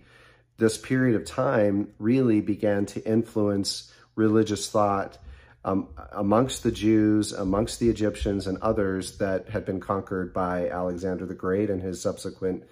this 0.60 0.78
period 0.78 1.16
of 1.16 1.24
time 1.24 1.92
really 1.98 2.40
began 2.40 2.86
to 2.86 3.04
influence 3.04 3.92
religious 4.14 4.70
thought 4.70 5.18
um, 5.64 5.88
amongst 6.12 6.62
the 6.62 6.70
Jews, 6.70 7.32
amongst 7.32 7.80
the 7.80 7.88
Egyptians 7.88 8.46
and 8.46 8.58
others 8.58 9.18
that 9.18 9.48
had 9.48 9.64
been 9.64 9.80
conquered 9.80 10.32
by 10.32 10.68
Alexander 10.68 11.26
the 11.26 11.34
Great 11.34 11.70
and 11.70 11.82
his 11.82 12.00
subsequent, 12.00 12.64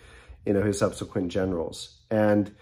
you 0.46 0.52
know, 0.52 0.62
his 0.62 0.78
subsequent 0.78 1.32
generals. 1.32 1.98
And 2.10 2.54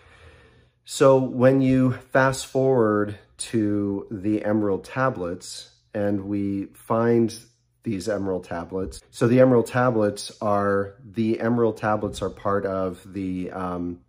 so 0.84 1.18
when 1.18 1.60
you 1.60 1.92
fast 1.92 2.46
forward 2.46 3.18
to 3.38 4.06
the 4.10 4.44
Emerald 4.44 4.84
Tablets 4.84 5.70
and 5.92 6.24
we 6.26 6.66
find 6.66 7.36
these 7.82 8.08
emerald 8.08 8.44
tablets. 8.44 9.00
So 9.12 9.28
the 9.28 9.40
emerald 9.40 9.68
tablets 9.68 10.32
are, 10.42 10.96
the 11.04 11.40
emerald 11.40 11.76
tablets 11.76 12.20
are 12.20 12.30
part 12.30 12.66
of 12.66 13.00
the, 13.12 13.52
um, 13.52 14.00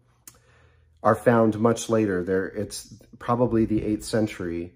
are 1.07 1.15
found 1.15 1.57
much 1.57 1.87
later. 1.87 2.21
There, 2.21 2.47
it's 2.47 2.93
probably 3.17 3.63
the 3.63 3.79
8th 3.79 4.03
century. 4.03 4.73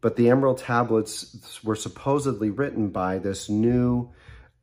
But 0.00 0.16
the 0.16 0.30
emerald 0.30 0.56
tablets 0.56 1.60
were 1.62 1.76
supposedly 1.76 2.48
written 2.48 2.88
by 2.88 3.18
this 3.18 3.50
new 3.50 4.10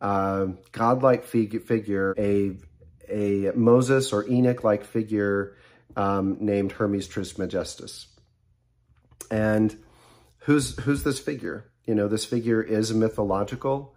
uh, 0.01 0.47
godlike 0.71 1.25
fig 1.25 1.61
figure, 1.65 2.15
a, 2.17 2.57
a 3.07 3.51
Moses 3.51 4.11
or 4.11 4.27
Enoch-like 4.27 4.85
figure 4.85 5.55
um, 5.95 6.37
named 6.39 6.71
Hermes 6.71 7.07
Trismegistus. 7.07 8.07
And 9.29 9.75
who's, 10.39 10.75
who's 10.79 11.03
this 11.03 11.19
figure? 11.19 11.69
You 11.85 11.93
know, 11.93 12.07
this 12.07 12.25
figure 12.25 12.63
is 12.63 12.91
mythological, 12.91 13.93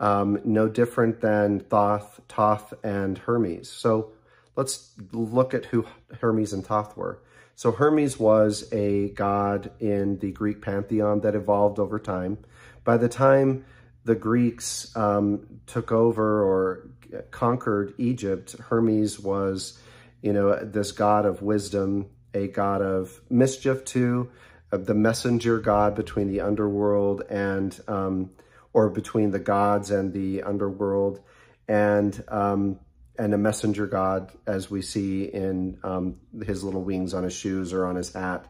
um, 0.00 0.38
no 0.44 0.68
different 0.68 1.22
than 1.22 1.60
Thoth, 1.60 2.20
Thoth, 2.28 2.74
and 2.84 3.16
Hermes. 3.16 3.70
So 3.70 4.12
let's 4.58 4.90
look 5.12 5.54
at 5.54 5.66
who 5.66 5.86
Hermes 6.20 6.52
and 6.52 6.66
Thoth 6.66 6.96
were. 6.96 7.22
So 7.54 7.70
Hermes 7.70 8.18
was 8.18 8.68
a 8.72 9.10
god 9.10 9.70
in 9.78 10.18
the 10.18 10.32
Greek 10.32 10.60
pantheon 10.60 11.20
that 11.20 11.36
evolved 11.36 11.78
over 11.78 12.00
time. 12.00 12.38
By 12.82 12.96
the 12.96 13.08
time 13.08 13.64
the 14.04 14.16
Greeks 14.16 14.94
um, 14.96 15.60
took 15.66 15.92
over 15.92 16.42
or 16.42 16.90
conquered 17.30 17.94
Egypt, 17.98 18.56
Hermes 18.58 19.20
was, 19.20 19.78
you 20.22 20.32
know, 20.32 20.56
this 20.56 20.90
god 20.90 21.24
of 21.24 21.40
wisdom, 21.40 22.06
a 22.34 22.48
god 22.48 22.82
of 22.82 23.20
mischief 23.30 23.84
too, 23.84 24.28
the 24.70 24.94
messenger 24.94 25.60
god 25.60 25.94
between 25.94 26.26
the 26.26 26.40
underworld 26.40 27.22
and, 27.30 27.78
um, 27.86 28.30
or 28.72 28.90
between 28.90 29.30
the 29.30 29.38
gods 29.38 29.92
and 29.92 30.12
the 30.12 30.42
underworld, 30.42 31.20
and 31.68 32.24
um, 32.26 32.80
and 33.18 33.34
a 33.34 33.38
messenger 33.38 33.86
god, 33.86 34.30
as 34.46 34.70
we 34.70 34.80
see 34.80 35.24
in 35.24 35.78
um, 35.82 36.20
his 36.44 36.62
little 36.62 36.82
wings 36.82 37.14
on 37.14 37.24
his 37.24 37.34
shoes 37.34 37.72
or 37.72 37.86
on 37.86 37.96
his 37.96 38.12
hat. 38.12 38.46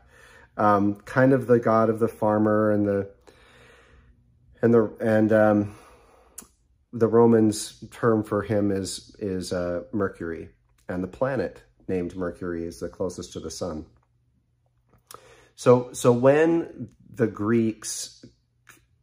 Um, 0.57 0.97
kind 0.97 1.33
of 1.33 1.47
the 1.47 1.59
god 1.59 1.89
of 1.89 1.99
the 1.99 2.09
farmer 2.09 2.71
and 2.71 2.87
the 2.87 3.11
and 4.61 4.75
the 4.75 4.93
and 5.01 5.33
um, 5.33 5.75
the 6.93 7.09
Romans 7.09 7.83
term 7.91 8.25
for 8.25 8.43
him 8.43 8.71
is 8.71 9.15
is 9.19 9.53
uh, 9.53 9.85
Mercury, 9.93 10.51
and 10.89 11.03
the 11.03 11.09
planet 11.09 11.63
named 11.89 12.17
Mercury 12.17 12.65
is 12.65 12.81
the 12.81 12.89
closest 12.89 13.33
to 13.33 13.41
the 13.41 13.51
sun. 13.51 13.87
So, 15.59 15.93
so 15.93 16.13
when 16.13 16.91
the 17.13 17.27
Greeks, 17.27 18.25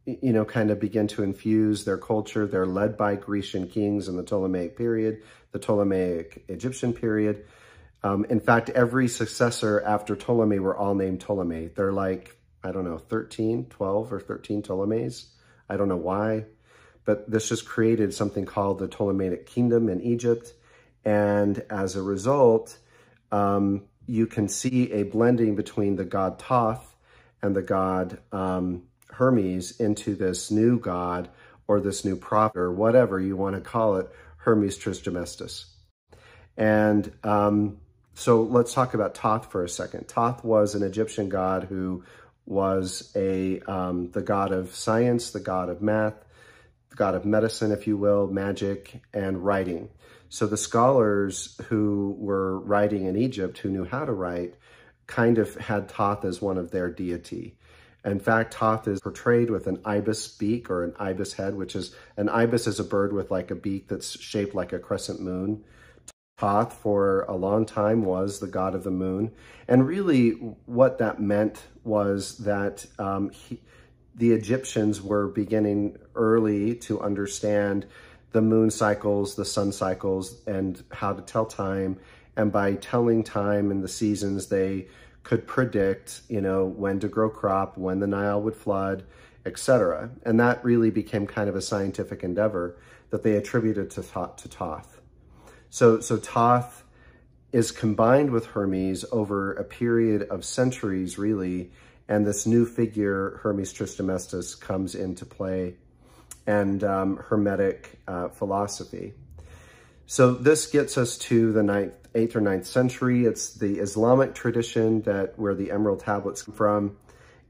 you 0.06 0.32
know, 0.32 0.44
kind 0.44 0.70
of 0.70 0.78
begin 0.78 1.08
to 1.08 1.22
infuse 1.22 1.84
their 1.84 1.98
culture, 1.98 2.46
they're 2.46 2.66
led 2.66 2.96
by 2.96 3.16
Grecian 3.16 3.68
kings 3.68 4.08
in 4.08 4.16
the 4.16 4.22
Ptolemaic 4.22 4.76
period, 4.76 5.22
the 5.50 5.58
Ptolemaic 5.58 6.44
Egyptian 6.48 6.92
period. 6.92 7.44
Um, 8.04 8.24
in 8.30 8.38
fact, 8.38 8.70
every 8.70 9.08
successor 9.08 9.82
after 9.84 10.14
Ptolemy 10.14 10.60
were 10.60 10.76
all 10.76 10.94
named 10.94 11.20
Ptolemy. 11.20 11.70
They're 11.74 11.92
like, 11.92 12.36
I 12.62 12.70
don't 12.70 12.84
know, 12.84 12.98
13, 12.98 13.66
12 13.66 14.12
or 14.12 14.20
13 14.20 14.62
Ptolemies. 14.62 15.26
I 15.68 15.76
don't 15.76 15.88
know 15.88 15.96
why, 15.96 16.44
but 17.04 17.28
this 17.28 17.48
just 17.48 17.66
created 17.66 18.14
something 18.14 18.44
called 18.44 18.78
the 18.78 18.86
Ptolemaic 18.86 19.46
Kingdom 19.46 19.88
in 19.88 20.00
Egypt. 20.00 20.52
And 21.04 21.64
as 21.68 21.96
a 21.96 22.02
result, 22.02 22.78
um, 23.32 23.82
you 24.06 24.28
can 24.28 24.48
see 24.48 24.92
a 24.92 25.02
blending 25.02 25.56
between 25.56 25.96
the 25.96 26.04
god 26.04 26.38
Thoth 26.38 26.94
and 27.42 27.56
the 27.56 27.62
god 27.62 28.20
um, 28.30 28.84
Hermes 29.16 29.80
into 29.80 30.14
this 30.14 30.50
new 30.50 30.78
god 30.78 31.28
or 31.66 31.80
this 31.80 32.04
new 32.04 32.16
prophet 32.16 32.58
or 32.58 32.72
whatever 32.72 33.18
you 33.18 33.36
want 33.36 33.54
to 33.56 33.60
call 33.60 33.96
it, 33.96 34.08
Hermes 34.36 34.76
Trismegistus. 34.76 35.66
And 36.56 37.10
um, 37.24 37.78
so 38.14 38.42
let's 38.42 38.74
talk 38.74 38.94
about 38.94 39.16
Thoth 39.16 39.50
for 39.50 39.64
a 39.64 39.68
second. 39.68 40.08
Thoth 40.08 40.44
was 40.44 40.74
an 40.74 40.82
Egyptian 40.82 41.28
god 41.28 41.64
who 41.64 42.04
was 42.44 43.10
a 43.16 43.60
um, 43.60 44.10
the 44.12 44.22
god 44.22 44.52
of 44.52 44.74
science, 44.74 45.30
the 45.30 45.40
god 45.40 45.68
of 45.68 45.82
math, 45.82 46.14
the 46.90 46.96
god 46.96 47.14
of 47.14 47.24
medicine, 47.24 47.72
if 47.72 47.86
you 47.86 47.96
will, 47.96 48.26
magic, 48.26 49.00
and 49.12 49.44
writing. 49.44 49.88
So 50.28 50.46
the 50.46 50.56
scholars 50.56 51.58
who 51.68 52.16
were 52.18 52.60
writing 52.60 53.06
in 53.06 53.16
Egypt, 53.16 53.58
who 53.58 53.70
knew 53.70 53.84
how 53.84 54.04
to 54.04 54.12
write, 54.12 54.54
kind 55.06 55.38
of 55.38 55.54
had 55.56 55.88
Thoth 55.88 56.24
as 56.24 56.42
one 56.42 56.58
of 56.58 56.70
their 56.70 56.90
deity. 56.90 57.55
In 58.06 58.20
fact, 58.20 58.54
Thoth 58.54 58.86
is 58.86 59.00
portrayed 59.00 59.50
with 59.50 59.66
an 59.66 59.80
ibis 59.84 60.28
beak 60.28 60.70
or 60.70 60.84
an 60.84 60.94
ibis 60.98 61.32
head, 61.32 61.56
which 61.56 61.74
is, 61.74 61.94
an 62.16 62.28
ibis 62.28 62.68
is 62.68 62.78
a 62.78 62.84
bird 62.84 63.12
with 63.12 63.32
like 63.32 63.50
a 63.50 63.56
beak 63.56 63.88
that's 63.88 64.18
shaped 64.20 64.54
like 64.54 64.72
a 64.72 64.78
crescent 64.78 65.20
moon. 65.20 65.64
Thoth 66.38 66.72
for 66.72 67.22
a 67.22 67.34
long 67.34 67.66
time 67.66 68.04
was 68.04 68.38
the 68.38 68.46
god 68.46 68.76
of 68.76 68.84
the 68.84 68.92
moon. 68.92 69.32
And 69.66 69.86
really 69.86 70.30
what 70.66 70.98
that 70.98 71.20
meant 71.20 71.64
was 71.82 72.38
that 72.38 72.86
um, 72.98 73.30
he, 73.30 73.60
the 74.14 74.32
Egyptians 74.32 75.02
were 75.02 75.26
beginning 75.26 75.96
early 76.14 76.76
to 76.76 77.00
understand 77.00 77.86
the 78.30 78.40
moon 78.40 78.70
cycles, 78.70 79.34
the 79.34 79.44
sun 79.44 79.72
cycles, 79.72 80.42
and 80.46 80.82
how 80.92 81.12
to 81.12 81.22
tell 81.22 81.46
time. 81.46 81.98
And 82.36 82.52
by 82.52 82.74
telling 82.74 83.24
time 83.24 83.70
and 83.70 83.82
the 83.82 83.88
seasons, 83.88 84.46
they 84.46 84.86
could 85.26 85.44
predict, 85.44 86.20
you 86.28 86.40
know, 86.40 86.64
when 86.64 87.00
to 87.00 87.08
grow 87.08 87.28
crop, 87.28 87.76
when 87.76 87.98
the 87.98 88.06
Nile 88.06 88.40
would 88.40 88.54
flood, 88.54 89.02
etc. 89.44 90.08
And 90.22 90.38
that 90.38 90.64
really 90.64 90.90
became 90.90 91.26
kind 91.26 91.48
of 91.48 91.56
a 91.56 91.60
scientific 91.60 92.22
endeavor 92.22 92.78
that 93.10 93.24
they 93.24 93.32
attributed 93.32 93.90
to 93.90 94.04
Thoth. 94.04 94.36
To 94.36 94.48
Thoth. 94.48 95.00
So, 95.68 95.98
so 95.98 96.16
Thoth 96.16 96.84
is 97.50 97.72
combined 97.72 98.30
with 98.30 98.46
Hermes 98.46 99.04
over 99.10 99.52
a 99.54 99.64
period 99.64 100.22
of 100.22 100.44
centuries, 100.44 101.18
really, 101.18 101.72
and 102.06 102.24
this 102.24 102.46
new 102.46 102.64
figure, 102.64 103.40
Hermes 103.42 103.72
Trismegistus, 103.72 104.54
comes 104.54 104.94
into 104.94 105.26
play, 105.26 105.74
and 106.46 106.84
um, 106.84 107.16
Hermetic 107.16 107.98
uh, 108.06 108.28
philosophy. 108.28 109.14
So 110.06 110.34
this 110.34 110.68
gets 110.68 110.96
us 110.96 111.18
to 111.18 111.52
the 111.52 111.64
ninth, 111.64 111.94
8th 112.16 112.36
or 112.36 112.40
9th 112.40 112.64
century. 112.64 113.26
It's 113.26 113.54
the 113.54 113.78
Islamic 113.78 114.34
tradition 114.34 115.02
that 115.02 115.38
where 115.38 115.54
the 115.54 115.70
emerald 115.70 116.00
tablets 116.00 116.42
come 116.42 116.54
from. 116.54 116.96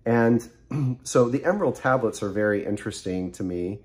And 0.04 0.46
so 1.04 1.28
the 1.28 1.44
emerald 1.44 1.76
tablets 1.76 2.22
are 2.22 2.30
very 2.30 2.66
interesting 2.66 3.32
to 3.32 3.44
me 3.44 3.78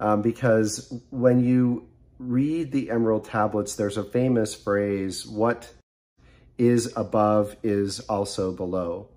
um, 0.00 0.22
because 0.22 0.92
when 1.10 1.40
you 1.40 1.88
read 2.18 2.72
the 2.72 2.90
emerald 2.90 3.24
tablets, 3.24 3.76
there's 3.76 3.96
a 3.96 4.04
famous 4.04 4.54
phrase, 4.54 5.26
what 5.26 5.72
is 6.58 6.92
above 6.96 7.56
is 7.62 8.00
also 8.00 8.52
below. 8.52 9.08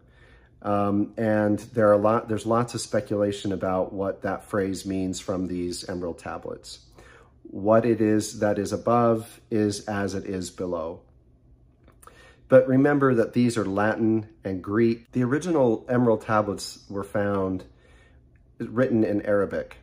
Um, 0.61 1.13
and 1.17 1.57
there 1.73 1.87
are 1.87 1.93
a 1.93 1.97
lot, 1.97 2.27
there's 2.27 2.45
lots 2.45 2.73
of 2.75 2.81
speculation 2.81 3.53
about 3.53 3.93
what 3.93 4.23
that 4.23 4.43
phrase 4.43 4.85
means 4.85 5.19
from 5.19 5.47
these 5.47 5.87
emerald 5.87 6.19
tablets 6.19 6.79
what 7.43 7.85
it 7.85 8.01
is 8.01 8.39
that 8.39 8.59
is 8.59 8.71
above 8.71 9.41
is 9.49 9.85
as 9.87 10.13
it 10.13 10.25
is 10.25 10.49
below. 10.51 11.01
But 12.47 12.67
remember 12.67 13.15
that 13.15 13.33
these 13.33 13.57
are 13.57 13.65
Latin 13.65 14.27
and 14.43 14.63
Greek. 14.63 15.11
The 15.11 15.23
original 15.23 15.85
emerald 15.87 16.21
tablets 16.21 16.83
were 16.89 17.03
found 17.03 17.63
written 18.57 19.03
in 19.03 19.21
Arabic. 19.21 19.77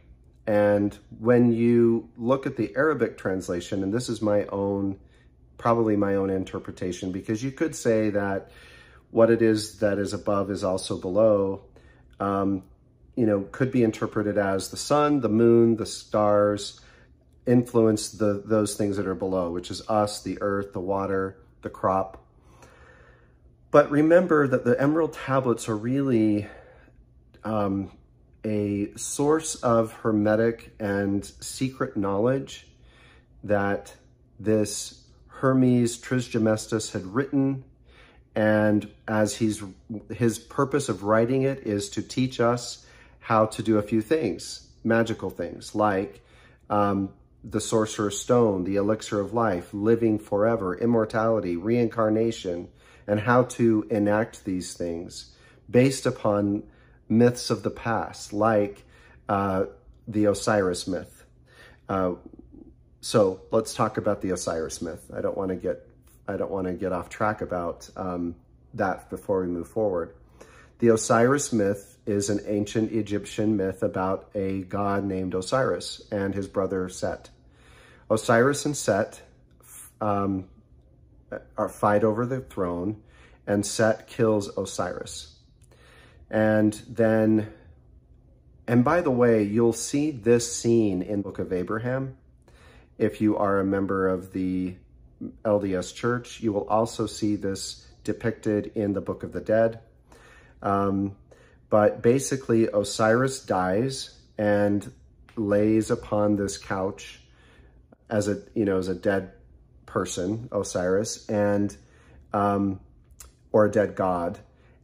And 0.47 0.97
when 1.19 1.53
you 1.53 2.09
look 2.16 2.47
at 2.47 2.57
the 2.57 2.75
Arabic 2.77 3.19
translation, 3.19 3.83
and 3.83 3.92
this 3.92 4.09
is 4.09 4.21
my 4.21 4.45
own, 4.47 4.99
probably 5.59 5.97
my 5.97 6.16
own 6.16 6.31
interpretation, 6.31 7.12
because 7.12 7.42
you 7.42 7.53
could 7.53 7.75
say 7.75 8.11
that 8.11 8.51
what 9.11 9.31
it 9.31 9.42
is 9.42 9.79
that 9.79 9.99
is 9.99 10.12
above 10.12 10.51
is 10.51 10.62
also 10.62 10.99
below, 10.99 11.62
um, 12.21 12.62
you 13.16 13.27
know, 13.27 13.42
could 13.51 13.73
be 13.73 13.83
interpreted 13.83 14.38
as 14.38 14.71
the 14.71 14.77
sun, 14.77 15.21
the 15.21 15.29
moon, 15.29 15.77
the 15.77 15.87
stars, 15.87 16.81
influence 17.46 18.11
the 18.11 18.42
those 18.44 18.76
things 18.76 18.96
that 18.96 19.06
are 19.06 19.14
below, 19.14 19.50
which 19.50 19.70
is 19.70 19.88
us, 19.88 20.22
the 20.22 20.38
earth, 20.40 20.72
the 20.72 20.80
water, 20.80 21.37
the 21.62 21.70
crop. 21.70 22.22
But 23.70 23.90
remember 23.90 24.46
that 24.48 24.64
the 24.64 24.80
emerald 24.80 25.12
tablets 25.12 25.68
are 25.68 25.76
really 25.76 26.46
um, 27.44 27.90
a 28.44 28.92
source 28.96 29.56
of 29.56 29.92
hermetic 29.92 30.74
and 30.78 31.24
secret 31.24 31.96
knowledge 31.96 32.66
that 33.44 33.94
this 34.38 35.04
Hermes 35.28 35.98
Trismegistus 35.98 36.92
had 36.92 37.04
written. 37.06 37.64
And 38.35 38.88
as 39.09 39.37
he's, 39.37 39.62
his 40.14 40.38
purpose 40.38 40.88
of 40.88 41.02
writing 41.02 41.42
it 41.42 41.66
is 41.66 41.88
to 41.90 42.02
teach 42.02 42.40
us 42.40 42.87
how 43.20 43.46
to 43.46 43.62
do 43.62 43.78
a 43.78 43.82
few 43.82 44.00
things, 44.00 44.68
magical 44.85 45.30
things, 45.30 45.74
like 45.74 46.22
um, 46.70 47.11
the 47.44 47.61
Sorcerer's 47.61 48.20
Stone, 48.20 48.64
the 48.64 48.77
Elixir 48.77 49.20
of 49.20 49.33
Life, 49.33 49.72
living 49.72 50.18
forever, 50.18 50.77
immortality, 50.77 51.57
reincarnation, 51.57 52.68
and 53.07 53.20
how 53.20 53.44
to 53.44 53.87
enact 53.90 54.44
these 54.44 54.75
things 54.75 55.33
based 55.70 56.07
upon 56.07 56.64
myths 57.09 57.51
of 57.51 57.62
the 57.62 57.70
past, 57.70 58.33
like 58.33 58.85
uh, 59.29 59.66
the 60.09 60.27
Osiris 60.27 60.87
myth. 60.87 61.25
Uh, 61.88 62.14
so 63.01 63.40
let's 63.53 63.75
talk 63.75 63.99
about 63.99 64.20
the 64.22 64.31
Osiris 64.31 64.83
myth. 64.83 65.11
I 65.16 65.20
don't 65.20 65.37
want 65.37 65.51
to 65.51 65.57
get 65.57 65.87
I 66.29 66.37
don't 66.37 66.51
want 66.51 66.66
to 66.66 66.72
get 66.72 66.92
off 66.92 67.09
track 67.09 67.40
about 67.40 67.88
um, 67.96 68.35
that 68.75 69.09
before 69.11 69.42
we 69.42 69.46
move 69.46 69.68
forward. 69.68 70.14
The 70.81 70.88
Osiris 70.88 71.53
myth 71.53 71.95
is 72.07 72.31
an 72.31 72.40
ancient 72.47 72.92
Egyptian 72.92 73.57
myth 73.57 73.83
about 73.83 74.31
a 74.35 74.62
god 74.62 75.05
named 75.05 75.35
Osiris 75.35 76.03
and 76.11 76.35
his 76.35 76.47
brother 76.47 76.88
Set. 76.88 77.31
Osiris 78.09 78.64
and 78.64 78.77
Set 78.77 79.21
um, 80.01 80.49
are 81.57 81.69
fight 81.69 82.05
over 82.05 82.25
the 82.25 82.40
throne, 82.40 83.03
and 83.47 83.66
Set 83.66 84.07
kills 84.07 84.49
Osiris. 84.57 85.35
And 86.31 86.73
then, 86.88 87.53
and 88.66 88.85
by 88.85 89.01
the 89.01 89.11
way, 89.11 89.42
you'll 89.42 89.73
see 89.73 90.11
this 90.11 90.55
scene 90.55 91.03
in 91.03 91.23
Book 91.23 91.38
of 91.38 91.53
Abraham. 91.53 92.16
If 92.99 93.21
you 93.21 93.37
are 93.37 93.61
a 93.61 93.64
member 93.64 94.09
of 94.09 94.33
the 94.33 94.77
LDS 95.45 95.95
Church, 95.95 96.40
you 96.40 96.53
will 96.53 96.69
also 96.69 97.07
see 97.07 97.37
this 97.37 97.87
depicted 98.05 98.73
in 98.75 98.92
the 98.92 99.01
Book 99.01 99.23
of 99.23 99.33
the 99.33 99.40
Dead. 99.40 99.81
Um, 100.62 101.16
but 101.68 102.02
basically, 102.02 102.68
Osiris 102.68 103.40
dies 103.40 104.18
and 104.38 104.90
lays 105.37 105.90
upon 105.90 106.37
this 106.37 106.59
couch 106.59 107.20
as 108.09 108.29
a, 108.29 108.42
you 108.55 108.64
know, 108.64 108.79
as 108.79 108.88
a 108.88 108.94
dead 108.94 109.33
person, 109.85 110.48
Osiris, 110.52 111.29
and, 111.29 111.76
um, 112.33 112.81
or 113.52 113.66
a 113.66 113.70
dead 113.70 113.96
god. 113.96 114.38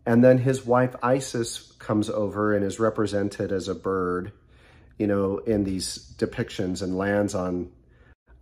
And 0.05 0.25
then 0.25 0.39
his 0.39 0.67
wife 0.67 0.97
Isis 1.03 1.73
comes 1.79 2.11
over 2.11 2.55
and 2.55 2.65
is 2.65 2.81
represented 2.81 3.53
as 3.53 3.69
a 3.69 3.75
bird, 3.75 4.33
you 4.99 5.07
know, 5.07 5.39
in 5.39 5.65
these 5.65 6.15
depictions 6.19 6.83
and 6.83 6.97
lands 6.97 7.35
on, 7.35 7.71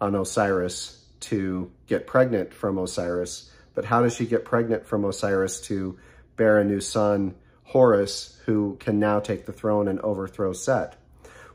on 0.01 0.15
Osiris 0.15 1.05
to 1.21 1.71
get 1.87 2.07
pregnant 2.07 2.55
from 2.55 2.79
Osiris. 2.79 3.51
But 3.75 3.85
how 3.85 4.03
does 4.03 4.15
she 4.15 4.27
get 4.27 4.45
pregnant 4.45 4.87
from 4.87 5.05
Osiris 5.05 5.61
to 5.63 5.99
bear 6.37 6.59
a 6.59 6.65
new 6.65 6.81
son, 6.81 7.35
Horus, 7.71 8.37
who 8.47 8.77
can 8.81 8.99
now 8.99 9.21
take 9.21 9.47
the 9.47 9.53
throne 9.53 9.87
and 9.87 10.01
overthrow 10.01 10.53
Set? 10.53 10.97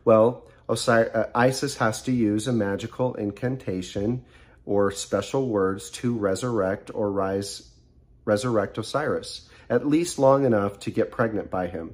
Well, 0.05 0.45
Osiris, 0.69 1.13
uh, 1.13 1.29
Isis 1.35 1.75
has 1.75 2.03
to 2.03 2.13
use 2.13 2.47
a 2.47 2.53
magical 2.53 3.15
incantation 3.15 4.23
or 4.65 4.91
special 4.91 5.49
words 5.49 5.89
to 5.91 6.15
resurrect 6.17 6.89
or 6.93 7.11
rise, 7.11 7.69
resurrect 8.23 8.77
Osiris, 8.77 9.49
at 9.69 9.85
least 9.85 10.17
long 10.17 10.45
enough 10.45 10.79
to 10.79 10.89
get 10.89 11.11
pregnant 11.11 11.51
by 11.51 11.67
him 11.67 11.93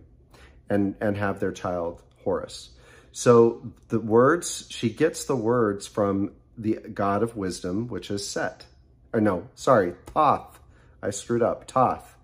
and, 0.69 0.93
and 1.01 1.17
have 1.17 1.39
their 1.39 1.51
child, 1.51 2.03
Horus. 2.23 2.69
So 3.11 3.73
the 3.87 3.99
words, 3.99 4.67
she 4.69 4.91
gets 4.91 5.25
the 5.25 5.35
words 5.35 5.87
from 5.87 6.33
the 6.59 6.75
god 6.93 7.23
of 7.23 7.35
wisdom, 7.35 7.87
which 7.87 8.11
is 8.11 8.27
Set. 8.27 8.67
or 9.13 9.19
no, 9.19 9.47
sorry, 9.55 9.95
Thoth. 10.13 10.59
I 11.01 11.09
screwed 11.09 11.41
up, 11.41 11.67
Thoth. 11.67 12.15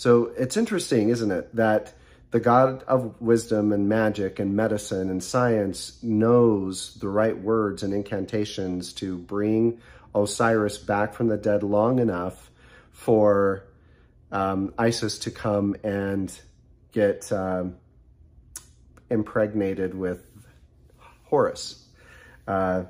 So 0.00 0.32
it's 0.34 0.56
interesting, 0.56 1.10
isn't 1.10 1.30
it, 1.30 1.54
that 1.56 1.92
the 2.30 2.40
God 2.40 2.84
of 2.84 3.20
wisdom 3.20 3.70
and 3.70 3.86
magic 3.86 4.38
and 4.38 4.56
medicine 4.56 5.10
and 5.10 5.22
science 5.22 6.02
knows 6.02 6.94
the 6.94 7.08
right 7.10 7.38
words 7.38 7.82
and 7.82 7.92
incantations 7.92 8.94
to 8.94 9.18
bring 9.18 9.82
Osiris 10.14 10.78
back 10.78 11.12
from 11.12 11.28
the 11.28 11.36
dead 11.36 11.62
long 11.62 11.98
enough 11.98 12.50
for 12.92 13.66
um, 14.32 14.72
Isis 14.78 15.18
to 15.18 15.30
come 15.30 15.76
and 15.84 16.32
get 16.92 17.30
um, 17.30 17.76
impregnated 19.10 19.94
with 19.94 20.24
Horus. 21.24 21.84
Uh, 22.48 22.84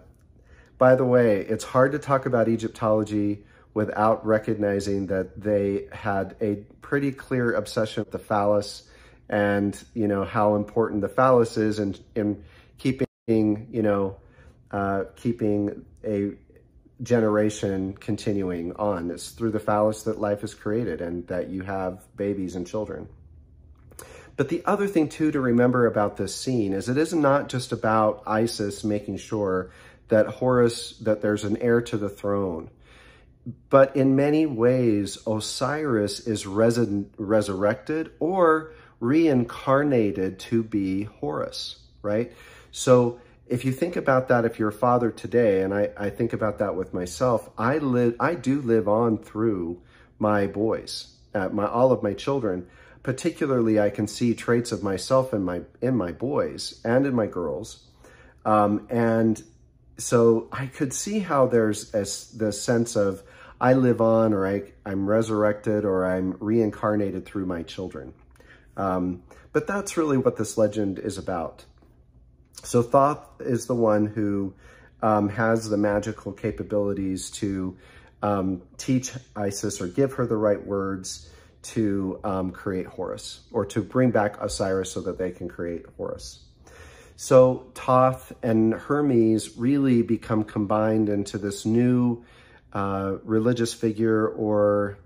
by 0.78 0.94
the 0.94 1.04
way, 1.04 1.40
it's 1.40 1.64
hard 1.64 1.90
to 1.90 1.98
talk 1.98 2.26
about 2.26 2.46
Egyptology 2.46 3.42
without 3.74 4.26
recognizing 4.26 5.06
that 5.06 5.40
they 5.40 5.87
had 5.92 6.37
a 6.40 6.56
pretty 6.83 7.12
clear 7.12 7.52
obsession 7.52 8.02
with 8.02 8.11
the 8.11 8.18
phallus 8.18 8.88
and, 9.28 9.80
you 9.94 10.09
know, 10.09 10.24
how 10.24 10.56
important 10.56 11.00
the 11.02 11.09
phallus 11.09 11.56
is 11.56 11.78
in, 11.78 11.94
in 12.14 12.42
keeping, 12.78 13.68
you 13.70 13.83
know, 13.83 14.16
uh, 14.72 15.04
keeping 15.16 15.85
a 16.04 16.33
generation 17.02 17.94
continuing 17.94 18.74
on. 18.76 19.11
It's 19.11 19.30
through 19.30 19.52
the 19.52 19.61
phallus 19.61 20.02
that 20.02 20.20
life 20.20 20.44
is 20.44 20.54
created 20.54 21.00
and 21.00 21.26
that 21.28 21.48
you 21.48 21.62
have 21.62 22.04
babies 22.16 22.56
and 22.56 22.66
children. 22.66 23.09
But 24.37 24.48
the 24.48 24.62
other 24.64 24.87
thing 24.87 25.09
too 25.09 25.30
to 25.33 25.40
remember 25.40 25.87
about 25.87 26.16
this 26.16 26.35
scene 26.35 26.72
is 26.72 26.88
it 26.88 26.96
is 26.96 27.12
not 27.12 27.48
just 27.48 27.72
about 27.72 28.22
Isis 28.26 28.85
making 28.85 29.18
sure 29.18 29.70
that 30.09 30.26
Horus, 30.26 30.96
that 30.98 31.20
there's 31.20 31.44
an 31.44 31.59
heir 31.59 31.80
to 31.83 31.96
the 31.96 32.09
throne. 32.09 32.70
But 33.70 33.96
in 33.96 34.16
many 34.16 34.46
ways, 34.46 35.18
Osiris 35.26 36.20
is 36.20 36.46
res 36.46 36.79
resurrected 37.16 38.12
or 38.20 38.72
reincarnated 39.00 40.38
to 40.38 40.62
be 40.62 41.05
Horus, 41.05 41.79
right? 42.03 42.33
So 42.70 43.20
if 43.50 43.64
you 43.64 43.72
think 43.72 43.96
about 43.96 44.29
that, 44.29 44.44
if 44.44 44.59
you're 44.59 44.68
a 44.68 44.72
father 44.72 45.11
today, 45.11 45.62
and 45.62 45.74
I, 45.74 45.90
I 45.96 46.11
think 46.11 46.33
about 46.33 46.59
that 46.59 46.76
with 46.76 46.94
myself, 46.94 47.50
I 47.59 47.79
live, 47.79 48.14
I 48.20 48.35
do 48.35 48.61
live 48.61 48.88
on 48.88 49.18
through 49.18 49.83
my 50.18 50.46
boys, 50.46 51.12
uh, 51.35 51.48
my 51.48 51.66
all 51.66 51.92
of 51.92 52.03
my 52.03 52.14
children. 52.14 52.68
Particularly, 53.03 53.81
I 53.81 53.88
can 53.88 54.07
see 54.07 54.35
traits 54.35 54.72
of 54.72 54.83
myself 54.83 55.33
in 55.33 55.42
my 55.42 55.62
in 55.81 55.96
my 55.96 56.12
boys 56.12 56.81
and 56.85 57.07
in 57.07 57.14
my 57.14 57.26
girls, 57.26 57.83
um, 58.44 58.87
and 58.90 59.42
so 59.96 60.48
I 60.53 60.66
could 60.66 60.92
see 60.92 61.18
how 61.18 61.46
there's 61.46 61.94
a, 61.94 62.05
the 62.37 62.53
sense 62.53 62.96
of 62.96 63.22
I 63.60 63.74
live 63.74 64.00
on, 64.00 64.32
or 64.32 64.46
I, 64.46 64.72
I'm 64.86 65.08
resurrected, 65.08 65.84
or 65.84 66.06
I'm 66.06 66.36
reincarnated 66.40 67.26
through 67.26 67.46
my 67.46 67.62
children. 67.62 68.14
Um, 68.76 69.22
but 69.52 69.66
that's 69.66 69.96
really 69.96 70.16
what 70.16 70.36
this 70.36 70.56
legend 70.56 70.98
is 70.98 71.18
about. 71.18 71.64
So 72.62 72.82
Thoth 72.82 73.40
is 73.40 73.66
the 73.66 73.74
one 73.74 74.06
who 74.06 74.54
um, 75.02 75.28
has 75.30 75.68
the 75.68 75.76
magical 75.76 76.32
capabilities 76.32 77.30
to 77.32 77.76
um, 78.22 78.62
teach 78.76 79.12
Isis 79.34 79.80
or 79.80 79.88
give 79.88 80.14
her 80.14 80.26
the 80.26 80.36
right 80.36 80.64
words 80.64 81.30
to 81.62 82.20
um, 82.24 82.52
create 82.52 82.86
Horus 82.86 83.40
or 83.52 83.66
to 83.66 83.82
bring 83.82 84.10
back 84.10 84.40
Osiris 84.40 84.92
so 84.92 85.00
that 85.02 85.18
they 85.18 85.30
can 85.30 85.48
create 85.48 85.84
Horus. 85.96 86.40
So 87.16 87.70
Thoth 87.74 88.32
and 88.42 88.72
Hermes 88.72 89.58
really 89.58 90.00
become 90.02 90.44
combined 90.44 91.08
into 91.10 91.36
this 91.36 91.66
new 91.66 92.24
uh, 92.72 93.16
religious 93.24 93.74
figure 93.74 94.28
or 94.28 94.98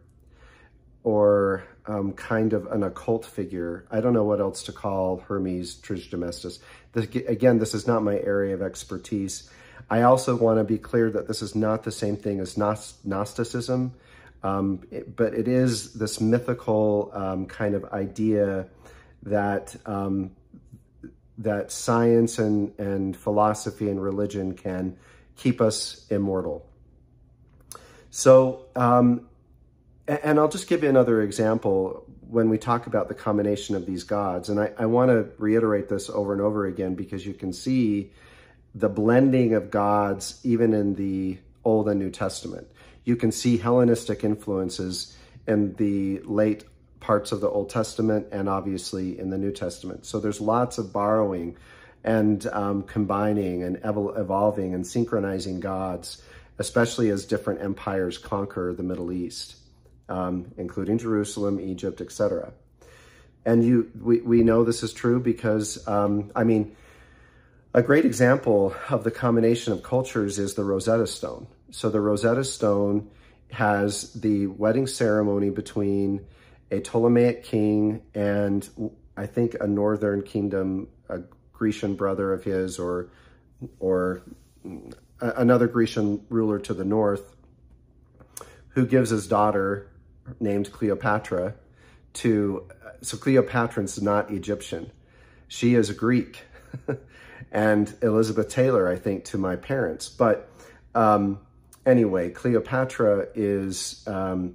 or 1.02 1.64
um, 1.86 2.12
kind 2.14 2.54
of 2.54 2.66
an 2.66 2.82
occult 2.82 3.26
figure. 3.26 3.84
I 3.90 4.00
don't 4.00 4.14
know 4.14 4.24
what 4.24 4.40
else 4.40 4.64
to 4.64 4.72
call 4.72 5.18
Hermes 5.18 5.74
Trismegistus. 5.74 6.60
again, 6.94 7.58
this 7.58 7.74
is 7.74 7.86
not 7.86 8.02
my 8.02 8.18
area 8.18 8.54
of 8.54 8.62
expertise. 8.62 9.50
I 9.90 10.02
also 10.02 10.34
want 10.34 10.58
to 10.58 10.64
be 10.64 10.78
clear 10.78 11.10
that 11.10 11.28
this 11.28 11.42
is 11.42 11.54
not 11.54 11.82
the 11.82 11.92
same 11.92 12.16
thing 12.16 12.40
as 12.40 12.56
Gnosticism, 12.56 13.92
um, 14.42 14.80
it, 14.90 15.14
but 15.14 15.34
it 15.34 15.46
is 15.46 15.92
this 15.92 16.20
mythical 16.20 17.10
um, 17.12 17.46
kind 17.46 17.74
of 17.74 17.84
idea 17.92 18.66
that 19.24 19.76
um, 19.84 20.30
that 21.38 21.70
science 21.70 22.38
and, 22.38 22.78
and 22.78 23.16
philosophy 23.16 23.90
and 23.90 24.02
religion 24.02 24.54
can 24.54 24.96
keep 25.36 25.60
us 25.60 26.06
immortal. 26.10 26.64
So 28.14 28.66
um, 28.76 29.26
and 30.06 30.38
I'll 30.38 30.48
just 30.48 30.68
give 30.68 30.84
you 30.84 30.88
another 30.88 31.20
example 31.20 32.06
when 32.28 32.48
we 32.48 32.58
talk 32.58 32.86
about 32.86 33.08
the 33.08 33.14
combination 33.14 33.74
of 33.74 33.86
these 33.86 34.04
gods. 34.04 34.48
And 34.48 34.60
I, 34.60 34.70
I 34.78 34.86
want 34.86 35.10
to 35.10 35.26
reiterate 35.36 35.88
this 35.88 36.08
over 36.08 36.32
and 36.32 36.40
over 36.40 36.64
again 36.66 36.94
because 36.94 37.26
you 37.26 37.34
can 37.34 37.52
see 37.52 38.12
the 38.72 38.88
blending 38.88 39.54
of 39.54 39.68
gods 39.68 40.38
even 40.44 40.72
in 40.74 40.94
the 40.94 41.38
Old 41.64 41.88
and 41.88 41.98
New 41.98 42.10
Testament. 42.10 42.68
You 43.02 43.16
can 43.16 43.32
see 43.32 43.56
Hellenistic 43.56 44.22
influences 44.22 45.16
in 45.48 45.74
the 45.74 46.20
late 46.20 46.62
parts 47.00 47.32
of 47.32 47.40
the 47.40 47.48
Old 47.48 47.68
Testament 47.68 48.28
and 48.30 48.48
obviously 48.48 49.18
in 49.18 49.30
the 49.30 49.38
New 49.38 49.50
Testament. 49.50 50.06
So 50.06 50.20
there's 50.20 50.40
lots 50.40 50.78
of 50.78 50.92
borrowing 50.92 51.56
and 52.04 52.46
um, 52.48 52.84
combining 52.84 53.64
and 53.64 53.80
evolving 53.82 54.72
and 54.72 54.86
synchronizing 54.86 55.58
gods, 55.58 56.22
especially 56.58 57.10
as 57.10 57.24
different 57.24 57.62
empires 57.62 58.18
conquer 58.18 58.72
the 58.72 58.82
Middle 58.82 59.12
East 59.12 59.56
um, 60.08 60.52
including 60.56 60.98
Jerusalem, 60.98 61.60
Egypt, 61.60 62.00
etc. 62.00 62.52
And 63.44 63.64
you, 63.64 63.90
we, 64.00 64.20
we 64.20 64.42
know 64.42 64.64
this 64.64 64.82
is 64.82 64.92
true 64.92 65.20
because, 65.20 65.86
um, 65.86 66.30
I 66.34 66.44
mean, 66.44 66.76
a 67.72 67.82
great 67.82 68.04
example 68.04 68.74
of 68.88 69.04
the 69.04 69.10
combination 69.10 69.72
of 69.72 69.82
cultures 69.82 70.38
is 70.38 70.54
the 70.54 70.64
Rosetta 70.64 71.06
Stone. 71.06 71.46
So 71.70 71.90
the 71.90 72.00
Rosetta 72.00 72.44
Stone 72.44 73.10
has 73.50 74.12
the 74.12 74.46
wedding 74.46 74.86
ceremony 74.86 75.50
between 75.50 76.24
a 76.70 76.80
Ptolemaic 76.80 77.44
king 77.44 78.02
and 78.14 78.68
I 79.16 79.26
think 79.26 79.56
a 79.60 79.66
northern 79.66 80.22
kingdom, 80.22 80.88
a 81.08 81.20
Grecian 81.52 81.94
brother 81.94 82.32
of 82.32 82.44
his 82.44 82.78
or, 82.78 83.10
or 83.78 84.22
another 85.20 85.66
Grecian 85.66 86.24
ruler 86.28 86.58
to 86.60 86.74
the 86.74 86.84
north 86.84 87.34
who 88.70 88.86
gives 88.86 89.10
his 89.10 89.26
daughter 89.26 89.88
named 90.40 90.72
Cleopatra 90.72 91.54
to, 92.14 92.68
so 93.02 93.16
Cleopatra 93.16 93.84
is 93.84 94.02
not 94.02 94.30
Egyptian. 94.30 94.90
She 95.48 95.74
is 95.74 95.90
Greek. 95.92 96.42
and 97.52 97.94
Elizabeth 98.02 98.48
Taylor, 98.48 98.88
I 98.88 98.96
think, 98.96 99.24
to 99.26 99.38
my 99.38 99.56
parents. 99.56 100.08
But 100.08 100.50
um, 100.94 101.38
anyway, 101.86 102.30
Cleopatra 102.30 103.28
is 103.34 104.02
um, 104.08 104.54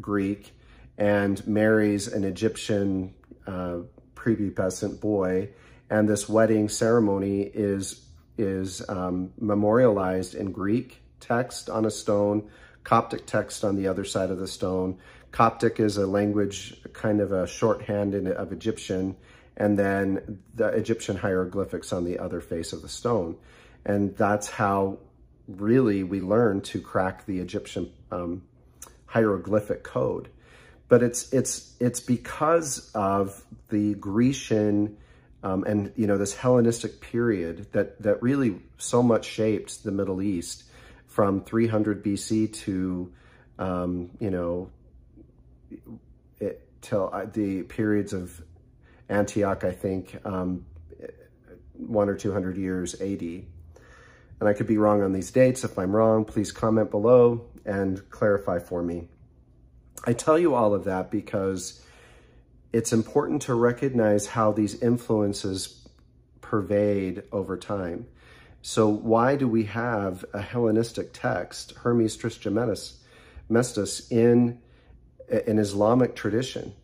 Greek 0.00 0.52
and 0.96 1.44
marries 1.46 2.08
an 2.08 2.24
Egyptian 2.24 3.14
uh, 3.46 3.78
prepubescent 4.14 5.00
boy. 5.00 5.50
And 5.90 6.08
this 6.08 6.28
wedding 6.28 6.68
ceremony 6.68 7.42
is, 7.42 8.05
is 8.38 8.86
um, 8.88 9.32
memorialized 9.40 10.34
in 10.34 10.52
Greek 10.52 11.02
text 11.20 11.70
on 11.70 11.84
a 11.84 11.90
stone 11.90 12.48
Coptic 12.86 13.26
text 13.26 13.64
on 13.64 13.74
the 13.74 13.88
other 13.88 14.04
side 14.04 14.30
of 14.30 14.38
the 14.38 14.46
stone. 14.46 14.98
Coptic 15.32 15.80
is 15.80 15.96
a 15.96 16.06
language, 16.06 16.80
kind 16.92 17.20
of 17.20 17.32
a 17.32 17.44
shorthand 17.44 18.14
in, 18.14 18.28
of 18.28 18.52
Egyptian, 18.52 19.16
and 19.56 19.76
then 19.76 20.38
the 20.54 20.68
Egyptian 20.68 21.16
hieroglyphics 21.16 21.92
on 21.92 22.04
the 22.04 22.20
other 22.20 22.40
face 22.40 22.72
of 22.72 22.82
the 22.82 22.88
stone. 22.88 23.38
And 23.84 24.16
that's 24.16 24.48
how 24.48 24.98
really 25.48 26.04
we 26.04 26.20
learn 26.20 26.60
to 26.60 26.80
crack 26.80 27.26
the 27.26 27.40
Egyptian 27.40 27.90
um, 28.12 28.42
hieroglyphic 29.06 29.82
code. 29.82 30.28
But 30.86 31.02
it's, 31.02 31.32
it's, 31.32 31.74
it's 31.80 31.98
because 31.98 32.92
of 32.94 33.44
the 33.68 33.94
Grecian 33.94 34.96
um, 35.42 35.64
and, 35.64 35.92
you 35.96 36.06
know, 36.06 36.18
this 36.18 36.34
Hellenistic 36.34 37.00
period 37.00 37.68
that, 37.72 38.00
that 38.02 38.22
really 38.22 38.60
so 38.78 39.02
much 39.02 39.26
shaped 39.26 39.84
the 39.84 39.92
Middle 39.92 40.22
East 40.22 40.64
from 41.06 41.42
300 41.42 42.04
BC 42.04 42.52
to, 42.52 43.12
um, 43.58 44.10
you 44.18 44.30
know, 44.30 44.70
it, 46.40 46.68
till 46.80 47.10
uh, 47.12 47.26
the 47.32 47.62
periods 47.62 48.12
of 48.12 48.42
Antioch, 49.08 49.64
I 49.64 49.72
think, 49.72 50.18
um, 50.24 50.66
one 51.74 52.08
or 52.08 52.16
200 52.16 52.56
years 52.56 53.00
AD. 53.00 53.22
And 53.22 54.48
I 54.48 54.52
could 54.52 54.66
be 54.66 54.78
wrong 54.78 55.02
on 55.02 55.12
these 55.12 55.30
dates. 55.30 55.64
If 55.64 55.78
I'm 55.78 55.94
wrong, 55.94 56.24
please 56.24 56.52
comment 56.52 56.90
below 56.90 57.46
and 57.64 58.08
clarify 58.10 58.58
for 58.58 58.82
me. 58.82 59.08
I 60.04 60.12
tell 60.12 60.38
you 60.38 60.54
all 60.54 60.74
of 60.74 60.84
that 60.84 61.10
because 61.10 61.82
it's 62.72 62.92
important 62.92 63.42
to 63.42 63.54
recognize 63.54 64.26
how 64.26 64.52
these 64.52 64.82
influences 64.82 65.86
pervade 66.40 67.22
over 67.32 67.56
time. 67.56 68.06
So 68.62 68.88
why 68.88 69.36
do 69.36 69.46
we 69.46 69.64
have 69.64 70.24
a 70.32 70.40
Hellenistic 70.40 71.12
text, 71.12 71.72
Hermes 71.76 72.16
Trismegistus, 72.16 73.00
in 74.10 74.60
an 75.28 75.58
Islamic 75.58 76.16
tradition, 76.16 76.74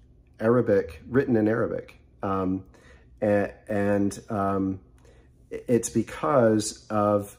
Arabic, 0.40 1.03
written 1.09 1.37
in 1.37 1.49
Arabic. 1.49 1.99
Um, 2.23 2.64
and, 3.21 4.21
um, 4.31 4.81
it's 5.51 5.90
because 5.90 6.87
of 6.88 7.37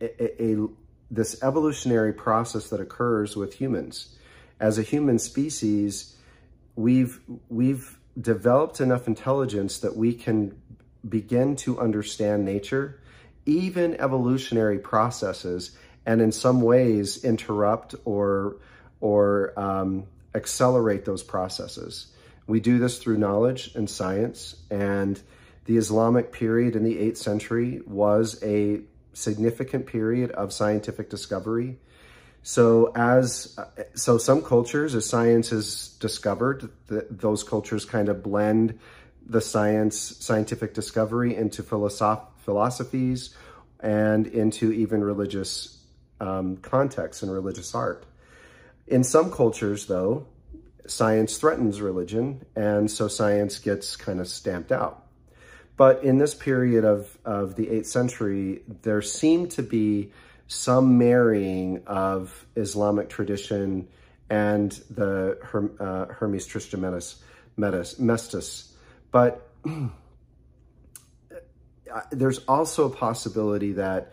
a, 0.00 0.42
a, 0.42 0.68
this 1.10 1.42
evolutionary 1.42 2.12
process 2.12 2.70
that 2.70 2.80
occurs 2.80 3.36
with 3.36 3.52
humans. 3.54 4.14
As 4.60 4.78
a 4.78 4.82
human 4.82 5.18
species, 5.18 6.14
we've, 6.78 7.20
we've 7.48 7.98
developed 8.18 8.80
enough 8.80 9.08
intelligence 9.08 9.80
that 9.80 9.96
we 9.96 10.14
can 10.14 10.56
begin 11.06 11.56
to 11.56 11.80
understand 11.80 12.44
nature, 12.44 13.00
even 13.46 14.00
evolutionary 14.00 14.78
processes, 14.78 15.76
and 16.06 16.22
in 16.22 16.30
some 16.30 16.60
ways 16.60 17.24
interrupt 17.24 17.96
or, 18.04 18.58
or 19.00 19.58
um, 19.58 20.04
accelerate 20.36 21.04
those 21.04 21.24
processes. 21.24 22.06
We 22.46 22.60
do 22.60 22.78
this 22.78 22.98
through 22.98 23.18
knowledge 23.18 23.74
and 23.74 23.90
science, 23.90 24.54
and 24.70 25.20
the 25.64 25.78
Islamic 25.78 26.30
period 26.30 26.76
in 26.76 26.84
the 26.84 26.94
8th 26.94 27.16
century 27.16 27.80
was 27.86 28.40
a 28.44 28.82
significant 29.14 29.86
period 29.86 30.30
of 30.30 30.52
scientific 30.52 31.10
discovery. 31.10 31.78
So 32.42 32.92
as 32.94 33.58
so 33.94 34.18
some 34.18 34.42
cultures, 34.42 34.94
as 34.94 35.06
science 35.06 35.52
is 35.52 35.96
discovered, 36.00 36.70
those 36.88 37.42
cultures 37.42 37.84
kind 37.84 38.08
of 38.08 38.22
blend 38.22 38.78
the 39.26 39.40
science, 39.40 39.98
scientific 39.98 40.72
discovery 40.72 41.36
into 41.36 41.62
philosoph 41.62 42.20
philosophies 42.38 43.34
and 43.80 44.26
into 44.26 44.72
even 44.72 45.04
religious 45.04 45.78
um, 46.20 46.56
contexts 46.56 47.22
and 47.22 47.30
religious 47.30 47.74
art. 47.74 48.06
In 48.86 49.04
some 49.04 49.30
cultures, 49.30 49.86
though, 49.86 50.26
science 50.86 51.36
threatens 51.36 51.80
religion, 51.80 52.44
and 52.56 52.90
so 52.90 53.06
science 53.08 53.58
gets 53.58 53.96
kind 53.96 54.20
of 54.20 54.28
stamped 54.28 54.72
out. 54.72 55.04
But 55.76 56.02
in 56.02 56.18
this 56.18 56.34
period 56.34 56.84
of, 56.84 57.16
of 57.24 57.54
the 57.54 57.66
8th 57.66 57.86
century, 57.86 58.62
there 58.82 59.02
seemed 59.02 59.52
to 59.52 59.62
be 59.62 60.10
some 60.48 60.98
marrying 60.98 61.82
of 61.86 62.46
Islamic 62.56 63.08
tradition 63.10 63.86
and 64.30 64.72
the 64.90 65.38
uh, 65.78 66.12
Hermes 66.12 66.46
Trismegistus 66.46 67.22
Mestas. 67.58 68.72
But 69.10 69.48
there's 72.10 72.38
also 72.46 72.86
a 72.86 72.90
possibility 72.90 73.72
that 73.72 74.12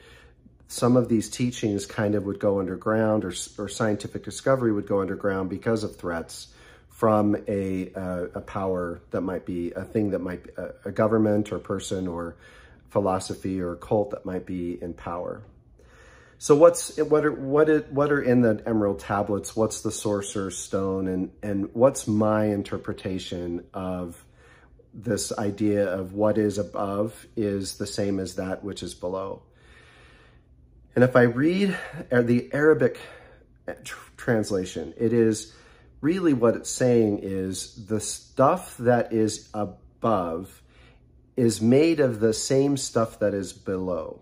some 0.67 0.97
of 0.97 1.09
these 1.09 1.29
teachings 1.29 1.85
kind 1.85 2.15
of 2.15 2.25
would 2.25 2.39
go 2.39 2.59
underground 2.59 3.23
or, 3.23 3.33
or 3.57 3.69
scientific 3.69 4.23
discovery 4.23 4.71
would 4.71 4.87
go 4.87 5.01
underground 5.01 5.49
because 5.49 5.83
of 5.83 5.95
threats 5.95 6.47
from 6.89 7.35
a, 7.47 7.91
uh, 7.93 8.25
a 8.35 8.41
power 8.41 9.01
that 9.11 9.21
might 9.21 9.45
be 9.45 9.71
a 9.71 9.83
thing 9.83 10.11
that 10.11 10.19
might 10.19 10.43
be 10.43 10.49
a, 10.57 10.89
a 10.89 10.91
government 10.91 11.51
or 11.51 11.59
person 11.59 12.07
or 12.07 12.35
philosophy 12.89 13.61
or 13.61 13.75
cult 13.75 14.11
that 14.11 14.25
might 14.25 14.45
be 14.45 14.81
in 14.81 14.93
power. 14.93 15.43
So 16.45 16.55
what's 16.55 16.95
what 16.97 17.25
are 17.25 17.31
what 17.31 17.71
are, 17.71 17.79
what 17.89 18.11
are 18.11 18.21
in 18.21 18.41
the 18.41 18.61
emerald 18.67 18.99
tablets? 18.99 19.55
What's 19.55 19.81
the 19.81 19.91
sorcerer's 19.91 20.55
stone 20.55 21.07
and 21.07 21.31
and 21.41 21.73
what's 21.73 22.07
my 22.07 22.45
interpretation 22.45 23.65
of 23.73 24.23
this 24.93 25.35
idea 25.39 25.91
of 25.91 26.13
what 26.13 26.37
is 26.37 26.59
above 26.59 27.25
is 27.35 27.79
the 27.79 27.87
same 27.87 28.19
as 28.19 28.35
that 28.35 28.63
which 28.63 28.83
is 28.83 28.93
below. 28.93 29.41
And 30.93 31.03
if 31.03 31.15
I 31.15 31.23
read 31.23 31.75
the 32.11 32.47
Arabic 32.53 32.99
translation, 34.15 34.93
it 34.97 35.13
is 35.13 35.51
really 35.99 36.33
what 36.33 36.55
it's 36.55 36.69
saying 36.69 37.21
is 37.23 37.87
the 37.87 37.99
stuff 37.99 38.77
that 38.77 39.11
is 39.11 39.49
above 39.51 40.61
is 41.35 41.59
made 41.59 41.99
of 41.99 42.19
the 42.19 42.33
same 42.33 42.77
stuff 42.77 43.17
that 43.17 43.33
is 43.33 43.51
below. 43.51 44.21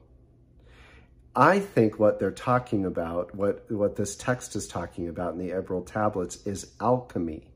I 1.36 1.60
think 1.60 1.98
what 1.98 2.20
they're 2.20 2.32
talking 2.32 2.86
about, 2.86 3.34
what, 3.34 3.70
what 3.72 3.96
this 3.96 4.16
text 4.16 4.56
is 4.56 4.68
talking 4.68 5.08
about 5.08 5.34
in 5.34 5.40
the 5.40 5.52
Emerald 5.52 5.88
Tablets 5.88 6.46
is 6.46 6.72
alchemy. 6.80 7.48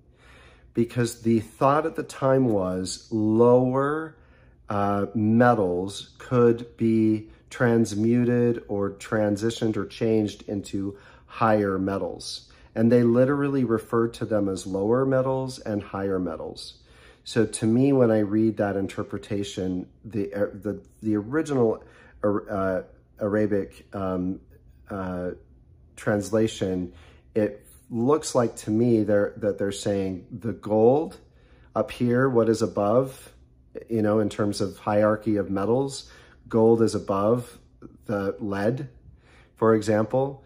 Because 0.74 1.22
the 1.22 1.40
thought 1.40 1.86
at 1.86 1.96
the 1.96 2.04
time 2.04 2.50
was 2.50 3.08
lower 3.12 4.16
uh, 4.70 5.08
metals 5.16 6.16
could 6.18 6.76
be 6.78 7.30
transmuted 7.50 8.64
or 8.68 8.92
transitioned 8.92 9.78
or 9.78 9.86
changed 9.86 10.44
into 10.48 10.98
higher 11.26 11.80
metals 11.80 12.48
and 12.78 12.92
they 12.92 13.02
literally 13.02 13.64
refer 13.64 14.08
to 14.08 14.24
them 14.24 14.48
as 14.48 14.68
lower 14.68 15.04
metals 15.04 15.58
and 15.58 15.82
higher 15.82 16.20
metals. 16.20 16.76
So 17.24 17.44
to 17.44 17.66
me, 17.66 17.92
when 17.92 18.12
I 18.12 18.20
read 18.20 18.58
that 18.58 18.76
interpretation, 18.76 19.88
the 20.06 20.28
the, 20.54 20.80
the 21.02 21.16
original 21.16 21.84
uh, 22.24 22.82
Arabic 23.22 23.88
um, 23.94 24.40
uh, 24.90 25.32
translation, 25.96 26.94
it 27.36 27.66
looks 27.90 28.36
like 28.36 28.56
to 28.56 28.72
me 28.72 29.04
they're, 29.04 29.34
that 29.38 29.58
they're 29.58 29.72
saying 29.72 30.26
the 30.32 30.54
gold 30.54 31.18
up 31.76 31.92
here, 31.92 32.30
what 32.30 32.50
is 32.50 32.62
above, 32.62 33.34
you 33.90 34.02
know, 34.02 34.20
in 34.20 34.30
terms 34.30 34.62
of 34.62 34.78
hierarchy 34.78 35.38
of 35.38 35.50
metals, 35.50 36.10
gold 36.48 36.82
is 36.82 36.96
above 36.96 37.58
the 38.06 38.36
lead, 38.40 38.90
for 39.56 39.76
example. 39.76 40.44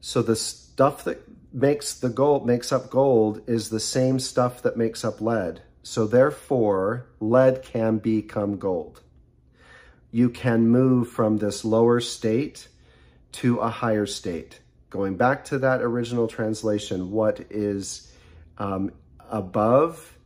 So 0.00 0.22
the 0.22 0.36
stuff 0.36 1.04
that 1.04 1.22
makes 1.52 1.94
the 1.94 2.08
gold, 2.08 2.46
makes 2.46 2.72
up 2.72 2.90
gold 2.90 3.42
is 3.46 3.70
the 3.70 3.80
same 3.80 4.18
stuff 4.18 4.62
that 4.62 4.76
makes 4.76 5.04
up 5.04 5.20
lead. 5.20 5.62
So 5.82 6.06
therefore, 6.06 7.06
lead 7.20 7.62
can 7.62 7.98
become 7.98 8.58
gold. 8.58 9.00
You 10.14 10.30
can 10.30 10.68
move 10.68 11.08
from 11.08 11.38
this 11.38 11.64
lower 11.64 11.98
state 11.98 12.68
to 13.32 13.58
a 13.58 13.68
higher 13.68 14.06
state. 14.06 14.60
Going 14.88 15.16
back 15.16 15.46
to 15.46 15.58
that 15.58 15.82
original 15.82 16.28
translation, 16.28 17.10
what 17.10 17.40
is 17.50 18.12
um, 18.56 18.92
above, 19.28 20.16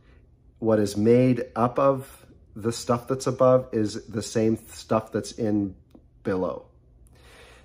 what 0.59 0.77
is 0.77 0.95
made 0.95 1.45
up 1.55 1.79
of 1.79 2.23
the 2.55 2.71
stuff 2.71 3.07
that's 3.07 3.25
above 3.25 3.69
is 3.71 4.05
the 4.05 4.21
same 4.21 4.59
stuff 4.67 5.11
that's 5.11 5.31
in 5.31 5.73
below. 6.21 6.67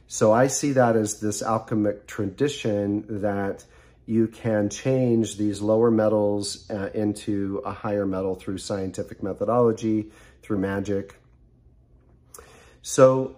So 0.07 0.33
I 0.33 0.47
see 0.47 0.73
that 0.73 0.97
as 0.97 1.21
this 1.21 1.43
alchemic 1.43 2.07
tradition 2.07 3.21
that 3.21 3.67
you 4.07 4.29
can 4.29 4.71
change 4.71 5.37
these 5.37 5.61
lower 5.61 5.91
metals 5.91 6.71
uh, 6.71 6.89
into 6.95 7.61
a 7.67 7.73
higher 7.73 8.07
metal 8.07 8.35
through 8.35 8.57
scientific 8.57 9.23
methodology, 9.23 10.11
through 10.41 10.61
magic. 10.61 11.17
So 12.87 13.37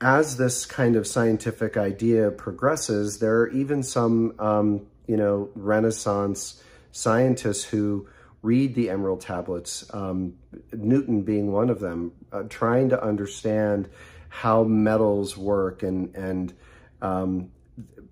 as 0.00 0.36
this 0.36 0.66
kind 0.66 0.96
of 0.96 1.06
scientific 1.06 1.76
idea 1.76 2.32
progresses, 2.32 3.20
there 3.20 3.38
are 3.38 3.48
even 3.50 3.84
some, 3.84 4.34
um, 4.40 4.86
you 5.06 5.16
know, 5.16 5.50
Renaissance 5.54 6.60
scientists 6.90 7.62
who 7.62 8.08
read 8.42 8.74
the 8.74 8.90
Emerald 8.90 9.20
Tablets, 9.20 9.88
um, 9.94 10.34
Newton 10.72 11.22
being 11.22 11.52
one 11.52 11.70
of 11.70 11.78
them, 11.78 12.10
uh, 12.32 12.42
trying 12.48 12.88
to 12.88 13.00
understand 13.00 13.88
how 14.28 14.64
metals 14.64 15.36
work 15.36 15.84
and, 15.84 16.12
and 16.16 16.52
um, 17.00 17.48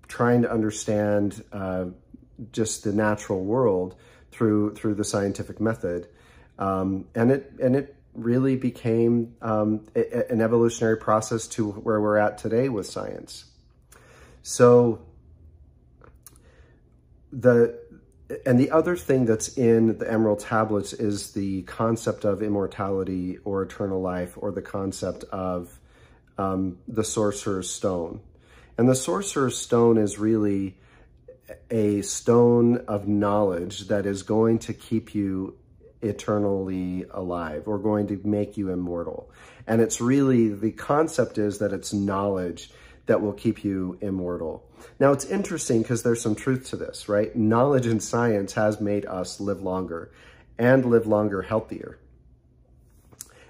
trying 0.07 0.43
to 0.43 0.49
understand 0.51 1.43
uh, 1.51 1.87
just 2.53 2.85
the 2.85 2.93
natural 2.93 3.43
world 3.43 3.95
through 4.31 4.75
through 4.75 4.95
the 4.95 5.03
scientific 5.03 5.59
method. 5.59 6.07
Um, 6.57 7.03
and 7.15 7.31
it 7.31 7.51
and 7.61 7.75
it 7.75 7.97
really 8.13 8.55
became 8.55 9.35
um, 9.41 9.85
a, 9.95 10.31
an 10.31 10.41
evolutionary 10.41 10.97
process 10.97 11.47
to 11.47 11.71
where 11.71 12.01
we're 12.01 12.17
at 12.17 12.37
today 12.37 12.69
with 12.69 12.85
science. 12.85 13.45
So 14.41 15.05
the 17.31 17.79
and 18.45 18.59
the 18.59 18.71
other 18.71 18.95
thing 18.95 19.25
that's 19.25 19.57
in 19.57 19.97
the 19.97 20.09
Emerald 20.09 20.39
Tablets 20.39 20.93
is 20.93 21.33
the 21.33 21.63
concept 21.63 22.23
of 22.23 22.41
immortality 22.41 23.37
or 23.43 23.61
eternal 23.61 24.01
life 24.01 24.37
or 24.37 24.51
the 24.51 24.61
concept 24.61 25.25
of 25.25 25.77
um, 26.37 26.77
the 26.87 27.03
Sorcerer's 27.03 27.69
Stone. 27.69 28.21
And 28.77 28.87
the 28.87 28.95
Sorcerer's 28.95 29.57
Stone 29.57 29.97
is 29.97 30.17
really 30.17 30.77
a 31.69 32.01
stone 32.01 32.77
of 32.87 33.07
knowledge 33.07 33.87
that 33.89 34.05
is 34.05 34.23
going 34.23 34.59
to 34.59 34.73
keep 34.73 35.13
you 35.13 35.57
eternally 36.01 37.05
alive 37.11 37.67
or 37.67 37.77
going 37.77 38.07
to 38.07 38.19
make 38.23 38.57
you 38.57 38.69
immortal. 38.69 39.31
And 39.67 39.81
it's 39.81 40.01
really, 40.01 40.49
the 40.49 40.71
concept 40.71 41.37
is 41.37 41.59
that 41.59 41.73
it's 41.73 41.93
knowledge 41.93 42.71
that 43.05 43.21
will 43.21 43.33
keep 43.33 43.63
you 43.63 43.97
immortal. 44.01 44.63
Now, 44.99 45.11
it's 45.11 45.25
interesting 45.25 45.81
because 45.81 46.03
there's 46.03 46.21
some 46.21 46.35
truth 46.35 46.69
to 46.69 46.75
this, 46.75 47.09
right? 47.09 47.35
Knowledge 47.35 47.85
and 47.85 48.01
science 48.01 48.53
has 48.53 48.79
made 48.79 49.05
us 49.05 49.39
live 49.39 49.61
longer 49.61 50.11
and 50.57 50.85
live 50.85 51.07
longer 51.07 51.41
healthier. 51.41 51.97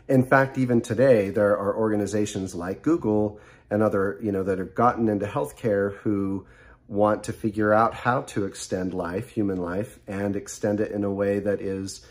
In 0.08 0.26
fact, 0.26 0.58
even 0.58 0.82
today, 0.82 1.30
there 1.30 1.58
are 1.58 1.76
organizations 1.76 2.54
like 2.54 2.82
Google 2.82 3.40
and 3.70 3.82
other, 3.82 4.20
you 4.22 4.32
know, 4.32 4.44
that 4.44 4.60
have 4.60 4.76
gotten 4.76 5.08
into 5.08 5.26
healthcare 5.26 5.96
who 5.98 6.46
want 6.88 7.24
to 7.24 7.34
figure 7.34 7.74
out 7.74 7.94
how 7.94 8.22
to 8.22 8.46
extend 8.46 8.94
life, 8.94 9.30
human 9.30 9.58
life, 9.58 10.00
and 10.08 10.36
extend 10.36 10.82
it 10.82 10.92
in 10.92 11.06
a 11.06 11.12
way 11.12 11.40
that 11.40 11.62
is 11.62 12.06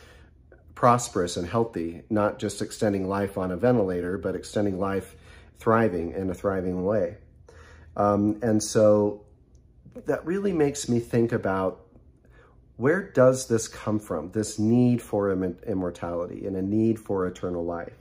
prosperous 0.80 1.36
and 1.36 1.46
healthy, 1.46 2.00
not 2.08 2.38
just 2.38 2.62
extending 2.62 3.06
life 3.06 3.36
on 3.36 3.50
a 3.50 3.56
ventilator, 3.56 4.16
but 4.16 4.34
extending 4.34 4.78
life 4.78 5.14
thriving 5.58 6.12
in 6.12 6.30
a 6.30 6.34
thriving 6.34 6.86
way. 6.86 7.18
Um, 7.98 8.38
and 8.40 8.62
so 8.62 9.26
that 10.06 10.24
really 10.24 10.54
makes 10.54 10.88
me 10.88 10.98
think 10.98 11.32
about 11.32 11.86
where 12.78 13.02
does 13.02 13.46
this 13.46 13.68
come 13.68 13.98
from, 13.98 14.30
this 14.30 14.58
need 14.58 15.02
for 15.02 15.30
Im 15.30 15.58
immortality 15.66 16.46
and 16.46 16.56
a 16.56 16.62
need 16.62 16.98
for 16.98 17.26
eternal 17.26 17.62
life? 17.62 17.98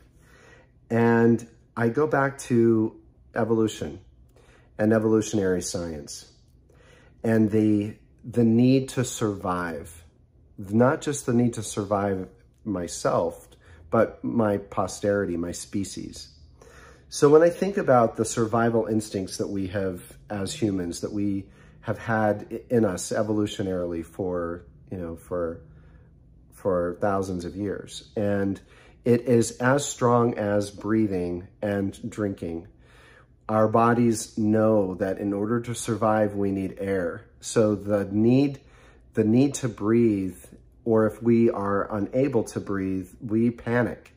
And 0.89 1.46
I 1.76 1.89
go 1.89 2.08
back 2.08 2.38
to 2.48 2.96
evolution 3.36 4.00
and 4.78 4.94
evolutionary 4.94 5.63
science 5.63 6.32
and 7.26 7.52
the, 7.52 7.96
the 8.24 8.46
need 8.46 8.88
to 8.96 9.04
survive, 9.04 10.06
not 10.58 11.02
just 11.02 11.26
the 11.26 11.34
need 11.34 11.56
to 11.56 11.62
survive 11.62 12.30
myself, 12.70 13.48
but 13.90 14.24
my 14.24 14.58
posterity, 14.58 15.38
my 15.38 15.52
species. 15.52 16.30
So 17.10 17.28
when 17.30 17.42
I 17.42 17.50
think 17.50 17.78
about 17.78 18.18
the 18.18 18.26
survival 18.26 18.86
instincts 18.86 19.38
that 19.38 19.50
we 19.50 19.68
have 19.68 20.02
as 20.30 20.54
humans, 20.54 21.02
that 21.02 21.12
we 21.12 21.46
have 21.82 21.98
had 21.98 22.62
in 22.70 22.86
us 22.86 23.12
evolutionarily 23.12 24.06
for, 24.06 24.66
you 24.92 24.98
know, 24.98 25.16
for, 25.16 25.62
for 26.54 26.98
thousands 27.02 27.46
of 27.46 27.56
years. 27.56 28.10
And 28.16 28.62
it 29.06 29.22
is 29.22 29.58
as 29.58 29.88
strong 29.88 30.38
as 30.38 30.70
breathing 30.70 31.48
and 31.62 31.98
drinking. 32.10 32.68
Our 33.48 33.68
bodies 33.68 34.38
know 34.38 34.94
that 34.96 35.18
in 35.18 35.34
order 35.34 35.62
to 35.62 35.74
survive, 35.74 36.36
we 36.36 36.52
need 36.52 36.76
air. 36.80 37.26
So 37.40 37.74
the 37.74 38.06
need, 38.06 38.60
the 39.16 39.24
need 39.24 39.56
to 39.56 39.70
breathe, 39.70 40.38
or 40.86 41.08
if 41.08 41.22
we 41.22 41.50
are 41.50 41.94
unable 41.96 42.44
to 42.44 42.60
breathe, 42.60 43.10
we 43.22 43.52
panic. 43.52 44.13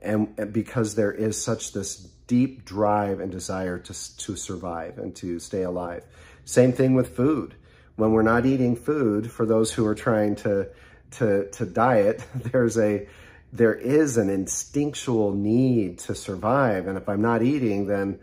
And 0.00 0.52
because 0.52 0.94
there 0.94 1.12
is 1.12 1.42
such 1.42 1.72
this 1.72 1.96
deep 2.26 2.64
drive 2.64 3.20
and 3.20 3.30
desire 3.30 3.78
to, 3.78 4.16
to 4.16 4.36
survive 4.36 4.98
and 4.98 5.14
to 5.16 5.38
stay 5.38 5.62
alive. 5.62 6.04
Same 6.44 6.72
thing 6.72 6.94
with 6.94 7.14
food. 7.14 7.54
When 7.96 8.12
we're 8.12 8.22
not 8.22 8.46
eating 8.46 8.74
food, 8.74 9.30
for 9.30 9.46
those 9.46 9.72
who 9.72 9.86
are 9.86 9.94
trying 9.94 10.36
to, 10.36 10.68
to, 11.12 11.50
to 11.50 11.66
diet, 11.66 12.24
there's 12.34 12.78
a, 12.78 13.06
there 13.52 13.74
is 13.74 14.16
an 14.16 14.30
instinctual 14.30 15.32
need 15.32 15.98
to 16.00 16.14
survive. 16.14 16.88
And 16.88 16.96
if 16.96 17.08
I'm 17.08 17.20
not 17.22 17.42
eating, 17.42 17.86
then 17.86 18.18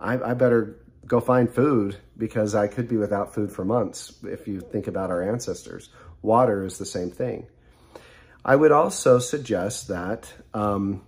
I, 0.00 0.14
I 0.14 0.34
better 0.34 0.76
go 1.06 1.20
find 1.20 1.50
food 1.50 1.96
because 2.16 2.54
I 2.54 2.66
could 2.66 2.88
be 2.88 2.96
without 2.96 3.34
food 3.34 3.52
for 3.52 3.64
months 3.64 4.14
if 4.22 4.48
you 4.48 4.60
think 4.60 4.86
about 4.86 5.10
our 5.10 5.22
ancestors. 5.22 5.90
Water 6.22 6.64
is 6.64 6.78
the 6.78 6.86
same 6.86 7.10
thing. 7.10 7.46
I 8.44 8.56
would 8.56 8.72
also 8.72 9.18
suggest 9.18 9.88
that 9.88 10.32
um, 10.54 11.02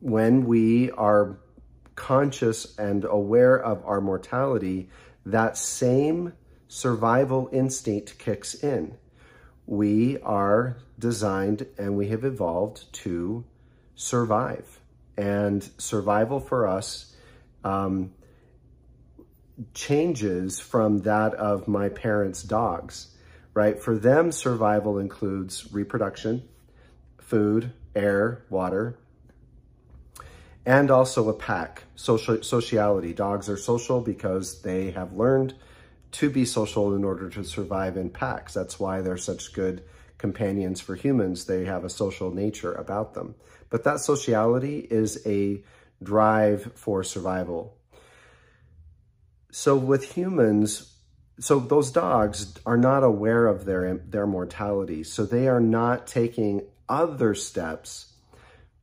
when 0.00 0.44
we 0.44 0.90
are 0.92 1.38
conscious 1.94 2.76
and 2.78 3.04
aware 3.04 3.56
of 3.56 3.84
our 3.84 4.00
mortality, 4.00 4.88
that 5.26 5.56
same 5.56 6.32
survival 6.68 7.48
instinct 7.52 8.18
kicks 8.18 8.54
in. 8.54 8.96
We 9.66 10.18
are 10.22 10.78
designed 10.98 11.66
and 11.78 11.96
we 11.96 12.08
have 12.08 12.24
evolved 12.24 12.92
to 12.92 13.44
survive. 13.94 14.80
And 15.16 15.68
survival 15.78 16.40
for 16.40 16.66
us 16.66 17.14
um, 17.64 18.12
changes 19.74 20.58
from 20.60 21.00
that 21.00 21.34
of 21.34 21.68
my 21.68 21.88
parents' 21.88 22.42
dogs, 22.42 23.14
right? 23.54 23.80
For 23.80 23.96
them, 23.96 24.32
survival 24.32 24.98
includes 24.98 25.72
reproduction, 25.72 26.48
food, 27.18 27.72
air, 27.94 28.44
water, 28.50 28.98
and 30.66 30.90
also 30.90 31.28
a 31.28 31.34
pack, 31.34 31.84
social, 31.96 32.42
sociality. 32.42 33.12
Dogs 33.12 33.48
are 33.48 33.56
social 33.56 34.00
because 34.00 34.62
they 34.62 34.90
have 34.90 35.12
learned 35.12 35.54
to 36.12 36.28
be 36.30 36.44
social 36.44 36.94
in 36.94 37.04
order 37.04 37.28
to 37.30 37.44
survive 37.44 37.96
in 37.96 38.10
packs. 38.10 38.54
That's 38.54 38.78
why 38.78 39.00
they're 39.00 39.16
such 39.16 39.52
good 39.52 39.82
companions 40.18 40.80
for 40.80 40.94
humans. 40.94 41.46
They 41.46 41.64
have 41.64 41.84
a 41.84 41.90
social 41.90 42.30
nature 42.32 42.72
about 42.72 43.14
them. 43.14 43.34
But 43.70 43.84
that 43.84 44.00
sociality 44.00 44.78
is 44.78 45.24
a 45.26 45.62
drive 46.02 46.72
for 46.74 47.04
survival. 47.04 47.76
So 49.52 49.76
with 49.76 50.12
humans, 50.12 50.94
so 51.40 51.58
those 51.58 51.90
dogs 51.90 52.54
are 52.66 52.76
not 52.76 53.02
aware 53.02 53.46
of 53.46 53.64
their, 53.64 53.96
their 53.96 54.26
mortality. 54.26 55.02
So 55.04 55.24
they 55.24 55.48
are 55.48 55.60
not 55.60 56.06
taking 56.06 56.62
other 56.88 57.34
steps 57.34 58.12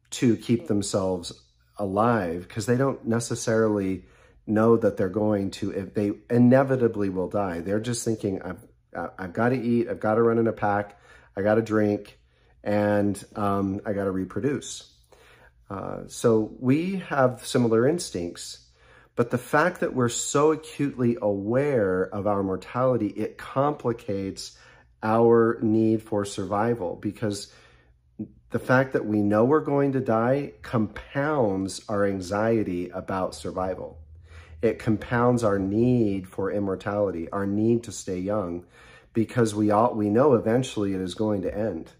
to 0.09 0.35
keep 0.37 0.67
themselves 0.67 1.33
alive 1.77 2.47
because 2.47 2.65
they 2.65 2.77
don't 2.77 3.05
necessarily 3.05 4.05
know 4.47 4.77
that 4.77 4.97
they're 4.97 5.09
going 5.09 5.51
to, 5.51 5.71
if 5.71 5.93
they 5.93 6.13
inevitably 6.29 7.09
will 7.09 7.29
die. 7.29 7.59
They're 7.59 7.79
just 7.79 8.03
thinking, 8.03 8.41
I've, 8.41 8.65
I've 9.17 9.33
got 9.33 9.49
to 9.49 9.61
eat, 9.61 9.87
I've 9.89 9.99
got 9.99 10.15
to 10.15 10.23
run 10.23 10.37
in 10.37 10.47
a 10.47 10.53
pack, 10.53 10.99
I 11.35 11.41
got 11.41 11.55
to 11.55 11.61
drink, 11.61 12.17
and 12.63 13.23
um, 13.35 13.81
I 13.85 13.93
got 13.93 14.05
to 14.05 14.11
reproduce. 14.11 14.91
Uh, 15.69 16.03
so 16.07 16.55
we 16.59 16.95
have 16.95 17.45
similar 17.45 17.87
instincts, 17.87 18.66
but 19.17 19.31
the 19.31 19.37
fact 19.39 19.79
that 19.79 19.95
we're 19.95 20.09
so 20.09 20.51
acutely 20.51 21.17
aware 21.19 22.03
of 22.03 22.27
our 22.27 22.43
mortality, 22.43 23.07
it 23.07 23.35
complicates 23.35 24.55
our 25.01 25.57
need 25.63 26.03
for 26.03 26.23
survival 26.23 26.95
because 27.01 27.51
the 28.51 28.59
fact 28.59 28.93
that 28.93 29.07
we 29.07 29.21
know 29.21 29.43
we're 29.43 29.59
going 29.59 29.93
to 29.93 29.99
die 29.99 30.53
compounds 30.61 31.81
our 31.89 32.05
anxiety 32.05 32.89
about 32.89 33.33
survival. 33.33 33.97
It 34.61 34.77
compounds 34.77 35.43
our 35.43 35.57
need 35.57 36.27
for 36.27 36.51
immortality, 36.51 37.27
our 37.31 37.47
need 37.47 37.85
to 37.85 37.91
stay 37.91 38.19
young, 38.19 38.65
because 39.13 39.55
we 39.55 39.71
all 39.71 39.95
we 39.95 40.09
know 40.09 40.35
eventually 40.35 40.93
it 40.93 41.01
is 41.01 41.15
going 41.15 41.41
to 41.41 41.55
end. 41.55 41.91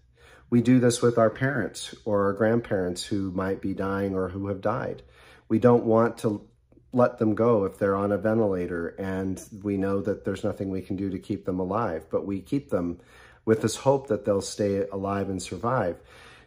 We 0.50 0.62
do 0.62 0.78
this 0.78 1.02
with 1.02 1.18
our 1.18 1.30
parents 1.30 1.96
or 2.04 2.26
our 2.26 2.32
grandparents 2.32 3.02
who 3.02 3.32
might 3.32 3.60
be 3.60 3.74
dying 3.74 4.14
or 4.14 4.28
who 4.28 4.46
have 4.46 4.60
died. 4.60 5.02
We 5.48 5.58
don't 5.58 5.84
want 5.84 6.18
to 6.18 6.47
let 6.92 7.18
them 7.18 7.34
go 7.34 7.64
if 7.64 7.78
they're 7.78 7.96
on 7.96 8.12
a 8.12 8.18
ventilator 8.18 8.88
and 8.98 9.42
we 9.62 9.76
know 9.76 10.00
that 10.00 10.24
there's 10.24 10.44
nothing 10.44 10.70
we 10.70 10.80
can 10.80 10.96
do 10.96 11.10
to 11.10 11.18
keep 11.18 11.44
them 11.44 11.60
alive, 11.60 12.06
but 12.10 12.26
we 12.26 12.40
keep 12.40 12.70
them 12.70 12.98
with 13.44 13.62
this 13.62 13.76
hope 13.76 14.08
that 14.08 14.24
they'll 14.24 14.40
stay 14.40 14.86
alive 14.90 15.28
and 15.28 15.42
survive. 15.42 15.96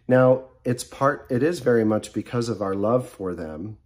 Now, 0.08 0.46
it's 0.64 0.84
part, 0.84 1.28
it 1.30 1.44
is 1.44 1.60
very 1.60 1.84
much 1.84 2.14
because 2.14 2.50
of 2.50 2.62
our 2.62 2.74
love 2.74 3.08
for 3.08 3.34
them, 3.34 3.78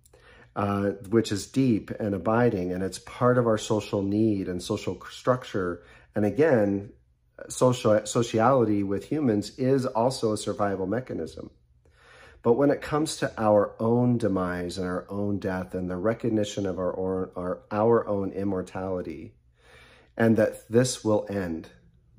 uh, 0.55 0.91
which 1.09 1.31
is 1.31 1.47
deep 1.47 1.91
and 1.91 2.15
abiding, 2.15 2.71
and 2.71 2.83
it's 2.83 2.99
part 2.99 3.37
of 3.37 3.47
our 3.47 3.57
social 3.57 4.01
need 4.01 4.47
and 4.47 4.61
social 4.61 4.99
structure. 5.09 5.83
And 6.15 6.25
again, 6.25 6.91
social 7.49 8.05
sociality 8.05 8.83
with 8.83 9.05
humans 9.05 9.57
is 9.57 9.85
also 9.85 10.33
a 10.33 10.37
survival 10.37 10.87
mechanism. 10.87 11.51
But 12.45 12.57
when 12.57 12.69
it 12.69 12.79
comes 12.79 13.17
to 13.17 13.33
our 13.39 13.73
own 13.79 14.19
demise 14.19 14.77
and 14.77 14.85
our 14.85 15.07
own 15.09 15.39
death 15.39 15.73
and 15.73 15.89
the 15.89 15.97
recognition 15.97 16.67
of 16.67 16.77
our, 16.77 16.95
our, 17.35 17.61
our 17.71 18.07
own 18.07 18.33
immortality, 18.33 19.33
and 20.15 20.37
that 20.37 20.69
this 20.69 21.03
will 21.03 21.25
end, 21.27 21.69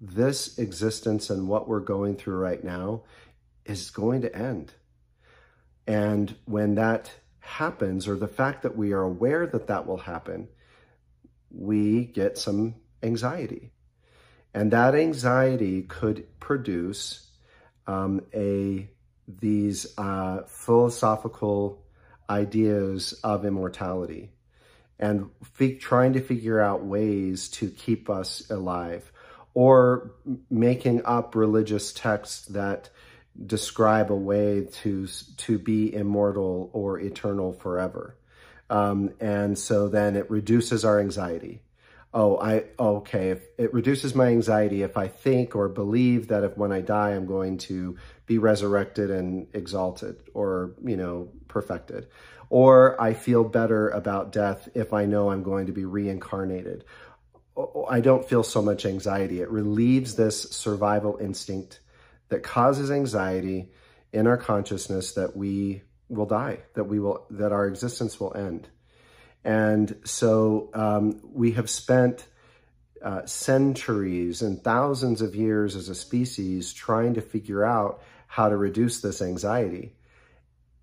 this 0.01 0.59
existence 0.59 1.31
and 1.31 1.47
what 1.47 1.69
we're 1.69 1.79
going 1.79 2.17
through 2.17 2.39
right 2.39 2.65
now 2.65 3.03
is 3.65 3.91
going 3.91 4.23
to 4.23 4.37
end. 4.37 4.73
And 5.87 6.35
when 6.45 6.75
that 6.75 7.09
happens, 7.39 8.09
or 8.09 8.17
the 8.17 8.27
fact 8.27 8.65
that 8.65 8.77
we 8.77 8.93
are 8.93 9.03
aware 9.03 9.47
that 9.47 9.69
that 9.69 9.87
will 9.87 9.97
happen, 9.97 10.49
we 11.53 12.05
get 12.05 12.37
some 12.37 12.75
anxiety. 13.01 13.71
And 14.53 14.73
that 14.73 14.97
anxiety 14.97 15.83
could 15.83 16.27
produce 16.41 17.31
um, 17.87 18.23
a 18.35 18.89
these 19.29 19.87
uh, 19.99 20.43
philosophical 20.47 21.83
ideas 22.29 23.13
of 23.25 23.45
immortality 23.45 24.31
and 24.99 25.31
trying 25.79 26.15
to 26.15 26.21
figure 26.21 26.61
out 26.61 26.85
ways 26.85 27.49
to 27.49 27.71
keep 27.71 28.09
us 28.09 28.49
alive 28.51 29.13
or 29.55 30.13
making 30.51 31.05
up 31.05 31.35
religious 31.35 31.93
texts 31.93 32.47
that 32.47 32.91
describe 33.45 34.11
a 34.11 34.17
way 34.17 34.67
to 34.73 35.07
to 35.37 35.59
be 35.59 35.95
immortal 35.95 36.71
or 36.73 36.99
eternal 36.99 37.53
forever. 37.53 38.17
Um, 38.71 39.11
and 39.21 39.59
so 39.59 39.89
then 39.89 40.17
it 40.17 40.31
reduces 40.31 40.85
our 40.85 40.99
anxiety. 40.99 41.61
Oh, 42.19 42.39
I 42.39 42.65
okay. 42.79 43.29
If 43.29 43.43
it 43.59 43.75
reduces 43.75 44.15
my 44.15 44.29
anxiety 44.29 44.83
if 44.83 44.97
I 44.97 45.07
think 45.07 45.55
or 45.55 45.69
believe 45.69 46.29
that 46.29 46.45
if 46.45 46.57
when 46.57 46.73
I 46.73 46.81
die 46.81 47.11
I'm 47.11 47.27
going 47.27 47.59
to 47.69 47.99
be 48.25 48.39
resurrected 48.39 49.11
and 49.11 49.49
exalted 49.53 50.23
or 50.33 50.77
you 50.83 50.97
know 50.97 51.29
perfected, 51.47 52.09
or 52.49 52.99
I 52.99 53.13
feel 53.13 53.45
better 53.45 53.91
about 53.91 54.33
death 54.33 54.67
if 54.75 54.95
I 54.95 55.05
know 55.05 55.31
I'm 55.31 55.43
going 55.43 55.67
to 55.67 55.73
be 55.73 55.85
reincarnated, 55.85 56.87
I 57.87 58.01
don't 58.01 58.27
feel 58.27 58.43
so 58.43 58.63
much 58.63 58.87
anxiety. 58.87 59.43
It 59.43 59.51
relieves 59.51 60.15
this 60.15 60.45
survival 60.45 61.19
instinct 61.21 61.81
that 62.31 62.43
causes 62.43 62.91
anxiety 62.91 63.73
in 64.15 64.27
our 64.27 64.39
consciousness 64.39 65.13
that 65.13 65.37
we 65.37 65.83
will 66.09 66.25
die, 66.25 66.61
that 66.77 66.85
we 66.85 66.99
will, 66.99 67.27
that 67.29 67.53
our 67.53 67.67
existence 67.67 68.19
will 68.19 68.35
end. 68.35 68.71
And 69.47 69.97
so 70.03 70.71
um, 70.75 71.21
we 71.33 71.53
have 71.53 71.71
spent 71.71 72.27
uh, 73.01 73.25
centuries 73.27 74.43
and 74.43 74.61
thousands 74.63 75.23
of 75.23 75.37
years 75.37 75.77
as 75.77 75.89
a 75.89 75.95
species 75.95 76.73
trying 76.73 77.15
to 77.15 77.21
figure 77.21 77.65
out 77.65 78.03
how 78.27 78.49
to 78.49 78.57
reduce 78.57 79.01
this 79.01 79.23
anxiety. 79.23 79.93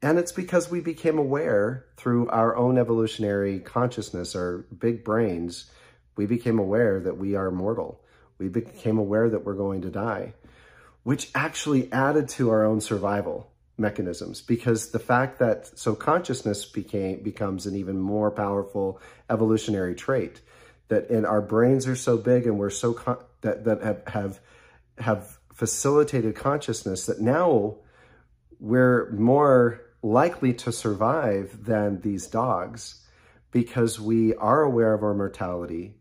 And 0.02 0.18
it's 0.18 0.32
because 0.32 0.72
we 0.72 0.80
became 0.80 1.18
aware 1.18 1.86
through 1.98 2.30
our 2.30 2.56
own 2.56 2.78
evolutionary 2.78 3.60
consciousness, 3.60 4.34
our 4.34 4.60
big 4.60 5.04
brains, 5.04 5.70
we 6.16 6.26
became 6.26 6.58
aware 6.58 7.02
that 7.02 7.18
we 7.18 7.36
are 7.36 7.52
mortal. 7.52 8.02
We 8.38 8.48
became 8.48 8.98
aware 8.98 9.30
that 9.30 9.44
we're 9.44 9.56
going 9.56 9.82
to 9.82 9.90
die, 9.90 10.36
which 11.04 11.30
actually 11.36 11.92
added 11.92 12.30
to 12.30 12.50
our 12.50 12.64
own 12.64 12.80
survival 12.80 13.53
mechanisms. 13.78 14.42
Because 14.42 14.92
the 14.92 15.00
fact 15.00 15.40
that 15.40 15.78
so 15.78 15.96
consciousness 15.96 16.66
became 16.66 17.24
becomes 17.24 17.66
an 17.66 17.76
even 17.76 18.00
more 18.00 18.32
powerful 18.32 19.02
evolutionary 19.30 19.96
trait 19.96 20.42
that 20.90 21.10
in 21.10 21.26
our 21.26 21.42
brains 21.42 21.88
are 21.88 21.96
so 21.96 22.18
big 22.18 22.46
and 22.46 22.60
we're 22.60 22.70
so 22.70 22.94
that 23.42 23.64
that 23.66 23.82
have 23.82 24.04
have 24.08 24.40
have 25.00 25.40
facilitated 25.54 26.36
consciousness 26.36 27.06
that 27.06 27.20
now 27.20 27.76
we're 28.60 29.12
more 29.12 29.82
likely 30.02 30.54
to 30.54 30.72
survive 30.72 31.66
than 31.66 32.02
these 32.02 32.28
dogs 32.28 33.02
because 33.52 34.00
we 34.00 34.36
are 34.36 34.62
aware 34.62 34.94
of 34.94 35.04
our 35.04 35.14
mortality 35.14 35.96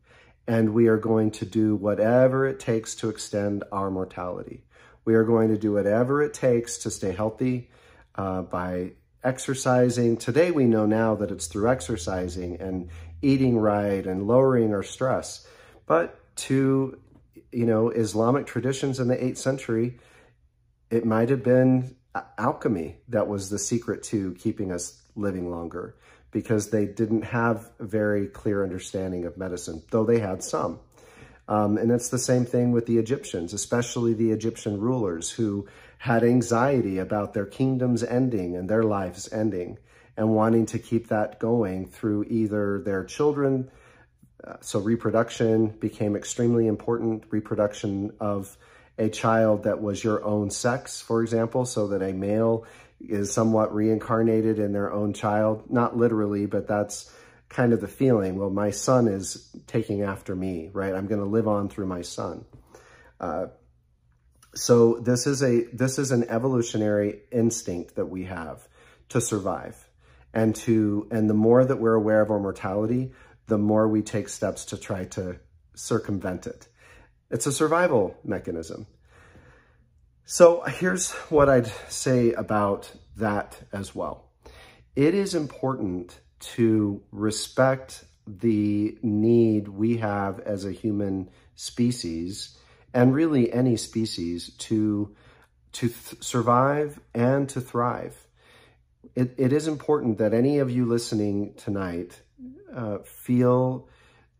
and 0.46 0.74
we 0.74 0.88
are 0.88 0.96
going 0.96 1.30
to 1.30 1.46
do 1.46 1.76
whatever 1.76 2.46
it 2.46 2.58
takes 2.58 2.94
to 2.96 3.08
extend 3.08 3.64
our 3.70 3.90
mortality. 3.90 4.64
We 5.04 5.14
are 5.14 5.24
going 5.24 5.48
to 5.48 5.58
do 5.58 5.72
whatever 5.72 6.22
it 6.22 6.34
takes 6.34 6.78
to 6.78 6.90
stay 6.90 7.12
healthy 7.12 7.70
uh, 8.14 8.42
by 8.42 8.92
exercising. 9.24 10.16
Today 10.16 10.50
we 10.50 10.64
know 10.64 10.86
now 10.86 11.14
that 11.16 11.30
it's 11.30 11.46
through 11.46 11.70
exercising 11.70 12.60
and 12.60 12.88
eating 13.20 13.58
right 13.58 14.04
and 14.04 14.26
lowering 14.26 14.72
our 14.74 14.82
stress. 14.82 15.46
But 15.86 16.18
to, 16.36 16.98
you 17.52 17.66
know, 17.66 17.90
Islamic 17.90 18.46
traditions 18.46 18.98
in 18.98 19.08
the 19.08 19.16
8th 19.16 19.38
century, 19.38 19.98
it 20.90 21.04
might 21.04 21.30
have 21.30 21.42
been 21.42 21.96
alchemy 22.36 22.96
that 23.08 23.28
was 23.28 23.48
the 23.48 23.58
secret 23.58 24.02
to 24.02 24.34
keeping 24.34 24.72
us 24.72 25.00
living 25.14 25.50
longer 25.50 25.96
because 26.32 26.70
they 26.70 26.86
didn't 26.86 27.22
have 27.22 27.70
a 27.78 27.84
very 27.84 28.26
clear 28.26 28.64
understanding 28.64 29.24
of 29.26 29.36
medicine, 29.36 29.82
though 29.90 30.04
they 30.04 30.18
had 30.18 30.42
some. 30.42 30.80
Um, 31.46 31.76
and 31.76 31.90
it's 31.92 32.08
the 32.08 32.18
same 32.18 32.46
thing 32.46 32.72
with 32.72 32.86
the 32.86 32.98
Egyptians, 32.98 33.52
especially 33.52 34.14
the 34.14 34.30
Egyptian 34.30 34.80
rulers 34.80 35.30
who 35.30 35.68
had 35.98 36.24
anxiety 36.24 36.98
about 36.98 37.34
their 37.34 37.46
kingdoms 37.46 38.02
ending 38.02 38.56
and 38.56 38.68
their 38.68 38.82
lives 38.82 39.30
ending 39.32 39.78
and 40.16 40.34
wanting 40.34 40.66
to 40.66 40.78
keep 40.78 41.08
that 41.08 41.38
going 41.38 41.86
through 41.86 42.24
either 42.24 42.80
their 42.80 43.04
children. 43.04 43.70
Uh, 44.42 44.54
so 44.60 44.78
reproduction 44.80 45.68
became 45.68 46.16
extremely 46.16 46.66
important, 46.66 47.24
reproduction 47.30 48.12
of 48.18 48.56
a 48.98 49.08
child 49.08 49.64
that 49.64 49.80
was 49.80 50.02
your 50.02 50.22
own 50.24 50.50
sex, 50.50 51.00
for 51.00 51.22
example, 51.22 51.64
so 51.64 51.88
that 51.88 52.02
a 52.02 52.12
male 52.12 52.64
is 53.08 53.32
somewhat 53.32 53.74
reincarnated 53.74 54.58
in 54.58 54.72
their 54.72 54.92
own 54.92 55.12
child. 55.12 55.70
Not 55.70 55.96
literally, 55.96 56.46
but 56.46 56.68
that's 56.68 57.12
kind 57.48 57.72
of 57.72 57.80
the 57.80 57.88
feeling. 57.88 58.36
Well, 58.36 58.50
my 58.50 58.70
son 58.70 59.08
is 59.08 59.54
taking 59.66 60.02
after 60.02 60.34
me, 60.34 60.70
right? 60.72 60.94
I'm 60.94 61.06
going 61.06 61.20
to 61.20 61.26
live 61.26 61.48
on 61.48 61.68
through 61.68 61.86
my 61.86 62.02
son. 62.02 62.44
Uh, 63.20 63.46
so 64.54 64.96
this 64.96 65.26
is 65.26 65.42
a 65.42 65.64
this 65.72 65.98
is 65.98 66.10
an 66.10 66.24
evolutionary 66.28 67.20
instinct 67.30 67.96
that 67.96 68.06
we 68.06 68.24
have 68.24 68.66
to 69.10 69.20
survive 69.20 69.88
and 70.34 70.54
to 70.54 71.08
and 71.10 71.28
the 71.28 71.34
more 71.34 71.64
that 71.64 71.76
we're 71.76 71.94
aware 71.94 72.20
of 72.20 72.30
our 72.30 72.40
mortality, 72.40 73.12
the 73.46 73.58
more 73.58 73.88
we 73.88 74.02
take 74.02 74.28
steps 74.28 74.66
to 74.66 74.76
try 74.76 75.04
to 75.06 75.38
circumvent 75.74 76.46
it. 76.46 76.68
It's 77.30 77.46
a 77.46 77.52
survival 77.52 78.16
mechanism. 78.24 78.86
So 80.24 80.62
here's 80.62 81.10
what 81.30 81.48
I'd 81.48 81.66
say 81.88 82.32
about 82.32 82.90
that 83.16 83.58
as 83.72 83.94
well. 83.94 84.24
It 84.94 85.14
is 85.14 85.34
important 85.34 86.18
to 86.54 87.02
respect 87.10 88.04
the 88.26 88.96
need 89.02 89.68
we 89.68 89.96
have 89.96 90.38
as 90.40 90.64
a 90.64 90.72
human 90.72 91.28
species 91.56 92.56
and 92.94 93.14
really 93.14 93.52
any 93.52 93.76
species 93.76 94.50
to 94.58 95.14
to 95.72 95.88
survive 96.20 97.00
and 97.14 97.48
to 97.48 97.60
thrive. 97.60 98.14
It, 99.14 99.34
it 99.38 99.52
is 99.54 99.66
important 99.66 100.18
that 100.18 100.34
any 100.34 100.58
of 100.58 100.70
you 100.70 100.84
listening 100.84 101.54
tonight 101.54 102.20
uh, 102.74 102.98
feel 102.98 103.88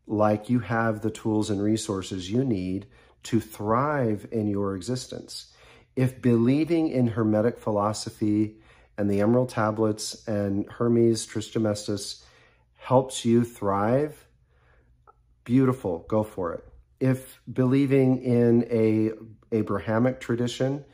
like 0.06 0.50
you 0.50 0.58
have 0.58 1.00
the 1.00 1.10
tools 1.10 1.48
and 1.48 1.62
resources 1.62 2.30
you 2.30 2.44
need 2.44 2.86
to 3.22 3.40
thrive 3.40 4.26
in 4.30 4.46
your 4.46 4.76
existence 4.76 5.51
if 5.96 6.22
believing 6.22 6.88
in 6.88 7.08
Hermetic 7.08 7.58
philosophy 7.58 8.56
and 8.96 9.10
the 9.10 9.20
Emerald 9.20 9.50
Tablets 9.50 10.26
and 10.26 10.70
Hermes 10.70 11.26
Trismegistus 11.26 12.24
helps 12.76 13.24
you 13.24 13.44
thrive, 13.44 14.26
beautiful, 15.44 16.04
go 16.08 16.22
for 16.22 16.52
it. 16.52 16.64
If 17.00 17.40
believing 17.52 18.22
in 18.22 18.66
a 18.70 19.12
Abrahamic 19.54 20.20
tradition 20.20 20.84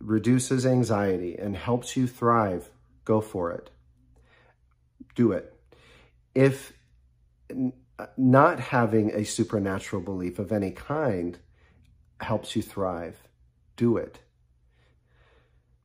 reduces 0.00 0.64
anxiety 0.64 1.36
and 1.38 1.56
helps 1.56 1.96
you 1.96 2.06
thrive, 2.06 2.70
go 3.04 3.20
for 3.20 3.52
it. 3.52 3.70
Do 5.14 5.32
it. 5.32 5.52
If 6.34 6.72
uh, 7.50 8.06
not 8.16 8.58
having 8.58 9.10
a 9.14 9.24
supernatural 9.24 10.02
belief 10.02 10.38
of 10.38 10.50
any 10.50 10.70
kind 10.70 11.38
helps 12.20 12.56
you 12.56 12.62
thrive, 12.62 13.23
do 13.76 13.96
it. 13.96 14.20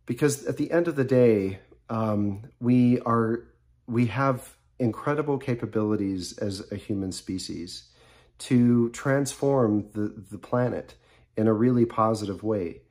Because 0.06 0.46
at 0.46 0.58
the 0.58 0.72
end 0.72 0.88
of 0.88 0.96
the 0.96 1.04
day, 1.04 1.60
um, 1.90 2.44
we 2.60 3.00
are 3.02 3.46
we 3.88 4.08
have 4.08 4.56
incredible 4.78 5.38
capabilities 5.38 6.38
as 6.38 6.72
a 6.72 6.76
human 6.76 7.12
species 7.12 7.90
to 8.38 8.90
transform 8.90 9.90
the, 9.94 10.14
the 10.32 10.38
planet 10.38 10.96
in 11.36 11.48
a 11.48 11.54
really 11.54 11.86
positive 11.86 12.44
way 12.44 12.82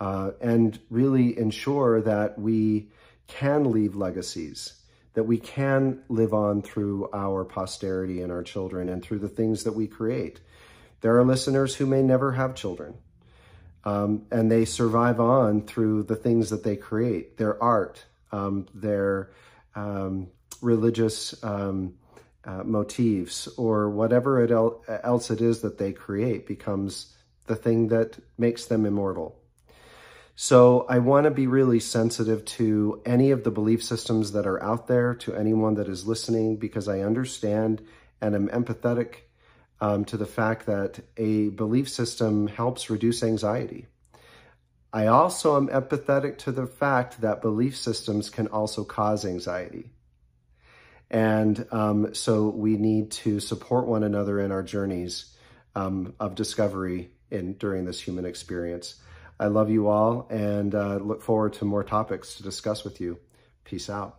uh, 0.00 0.30
and 0.40 0.78
really 0.90 1.38
ensure 1.38 2.00
that 2.00 2.38
we 2.38 2.88
can 3.26 3.70
leave 3.70 3.94
legacies, 3.94 4.74
that 5.14 5.24
we 5.24 5.38
can 5.38 6.02
live 6.08 6.32
on 6.34 6.62
through 6.62 7.08
our 7.12 7.44
posterity 7.44 8.20
and 8.20 8.32
our 8.32 8.42
children 8.42 8.88
and 8.88 9.02
through 9.02 9.18
the 9.18 9.28
things 9.28 9.64
that 9.64 9.74
we 9.74 9.86
create. 9.86 10.40
There 11.00 11.16
are 11.18 11.24
listeners 11.24 11.74
who 11.74 11.86
may 11.86 12.02
never 12.02 12.32
have 12.32 12.54
children. 12.54 12.94
Um, 13.84 14.26
and 14.30 14.50
they 14.50 14.64
survive 14.64 15.20
on 15.20 15.62
through 15.62 16.04
the 16.04 16.16
things 16.16 16.50
that 16.50 16.64
they 16.64 16.76
create, 16.76 17.36
their 17.36 17.62
art, 17.62 18.04
um, 18.32 18.66
their 18.74 19.30
um, 19.74 20.28
religious 20.62 21.42
um, 21.44 21.94
uh, 22.44 22.62
motifs, 22.64 23.46
or 23.58 23.90
whatever 23.90 24.42
it 24.42 24.50
el 24.50 24.82
else 25.02 25.30
it 25.30 25.40
is 25.40 25.60
that 25.60 25.78
they 25.78 25.92
create 25.92 26.46
becomes 26.46 27.14
the 27.46 27.56
thing 27.56 27.88
that 27.88 28.18
makes 28.38 28.66
them 28.66 28.86
immortal. 28.86 29.38
So 30.36 30.86
I 30.88 30.98
want 30.98 31.24
to 31.24 31.30
be 31.30 31.46
really 31.46 31.78
sensitive 31.78 32.44
to 32.46 33.00
any 33.06 33.30
of 33.30 33.44
the 33.44 33.52
belief 33.52 33.84
systems 33.84 34.32
that 34.32 34.46
are 34.46 34.62
out 34.62 34.88
there, 34.88 35.14
to 35.16 35.34
anyone 35.34 35.74
that 35.74 35.88
is 35.88 36.06
listening, 36.06 36.56
because 36.56 36.88
I 36.88 37.00
understand 37.00 37.82
and 38.20 38.34
am 38.34 38.48
empathetic 38.48 39.23
um, 39.84 40.06
to 40.06 40.16
the 40.16 40.24
fact 40.24 40.64
that 40.64 41.00
a 41.18 41.50
belief 41.50 41.90
system 41.90 42.46
helps 42.46 42.88
reduce 42.88 43.22
anxiety. 43.22 43.86
I 44.94 45.08
also 45.08 45.58
am 45.58 45.68
empathetic 45.68 46.38
to 46.38 46.52
the 46.52 46.66
fact 46.66 47.20
that 47.20 47.42
belief 47.42 47.76
systems 47.76 48.30
can 48.30 48.46
also 48.46 48.84
cause 48.84 49.26
anxiety. 49.26 49.90
And 51.10 51.66
um, 51.70 52.14
so 52.14 52.48
we 52.48 52.78
need 52.78 53.10
to 53.24 53.40
support 53.40 53.86
one 53.86 54.04
another 54.04 54.40
in 54.40 54.52
our 54.52 54.62
journeys 54.62 55.36
um, 55.74 56.14
of 56.18 56.34
discovery 56.34 57.10
in 57.30 57.52
during 57.54 57.84
this 57.84 58.00
human 58.00 58.24
experience. 58.24 58.94
I 59.38 59.48
love 59.48 59.68
you 59.68 59.88
all 59.88 60.26
and 60.30 60.74
uh, 60.74 60.96
look 60.96 61.20
forward 61.20 61.52
to 61.54 61.66
more 61.66 61.84
topics 61.84 62.36
to 62.36 62.42
discuss 62.42 62.84
with 62.84 63.02
you. 63.02 63.18
Peace 63.64 63.90
out. 63.90 64.18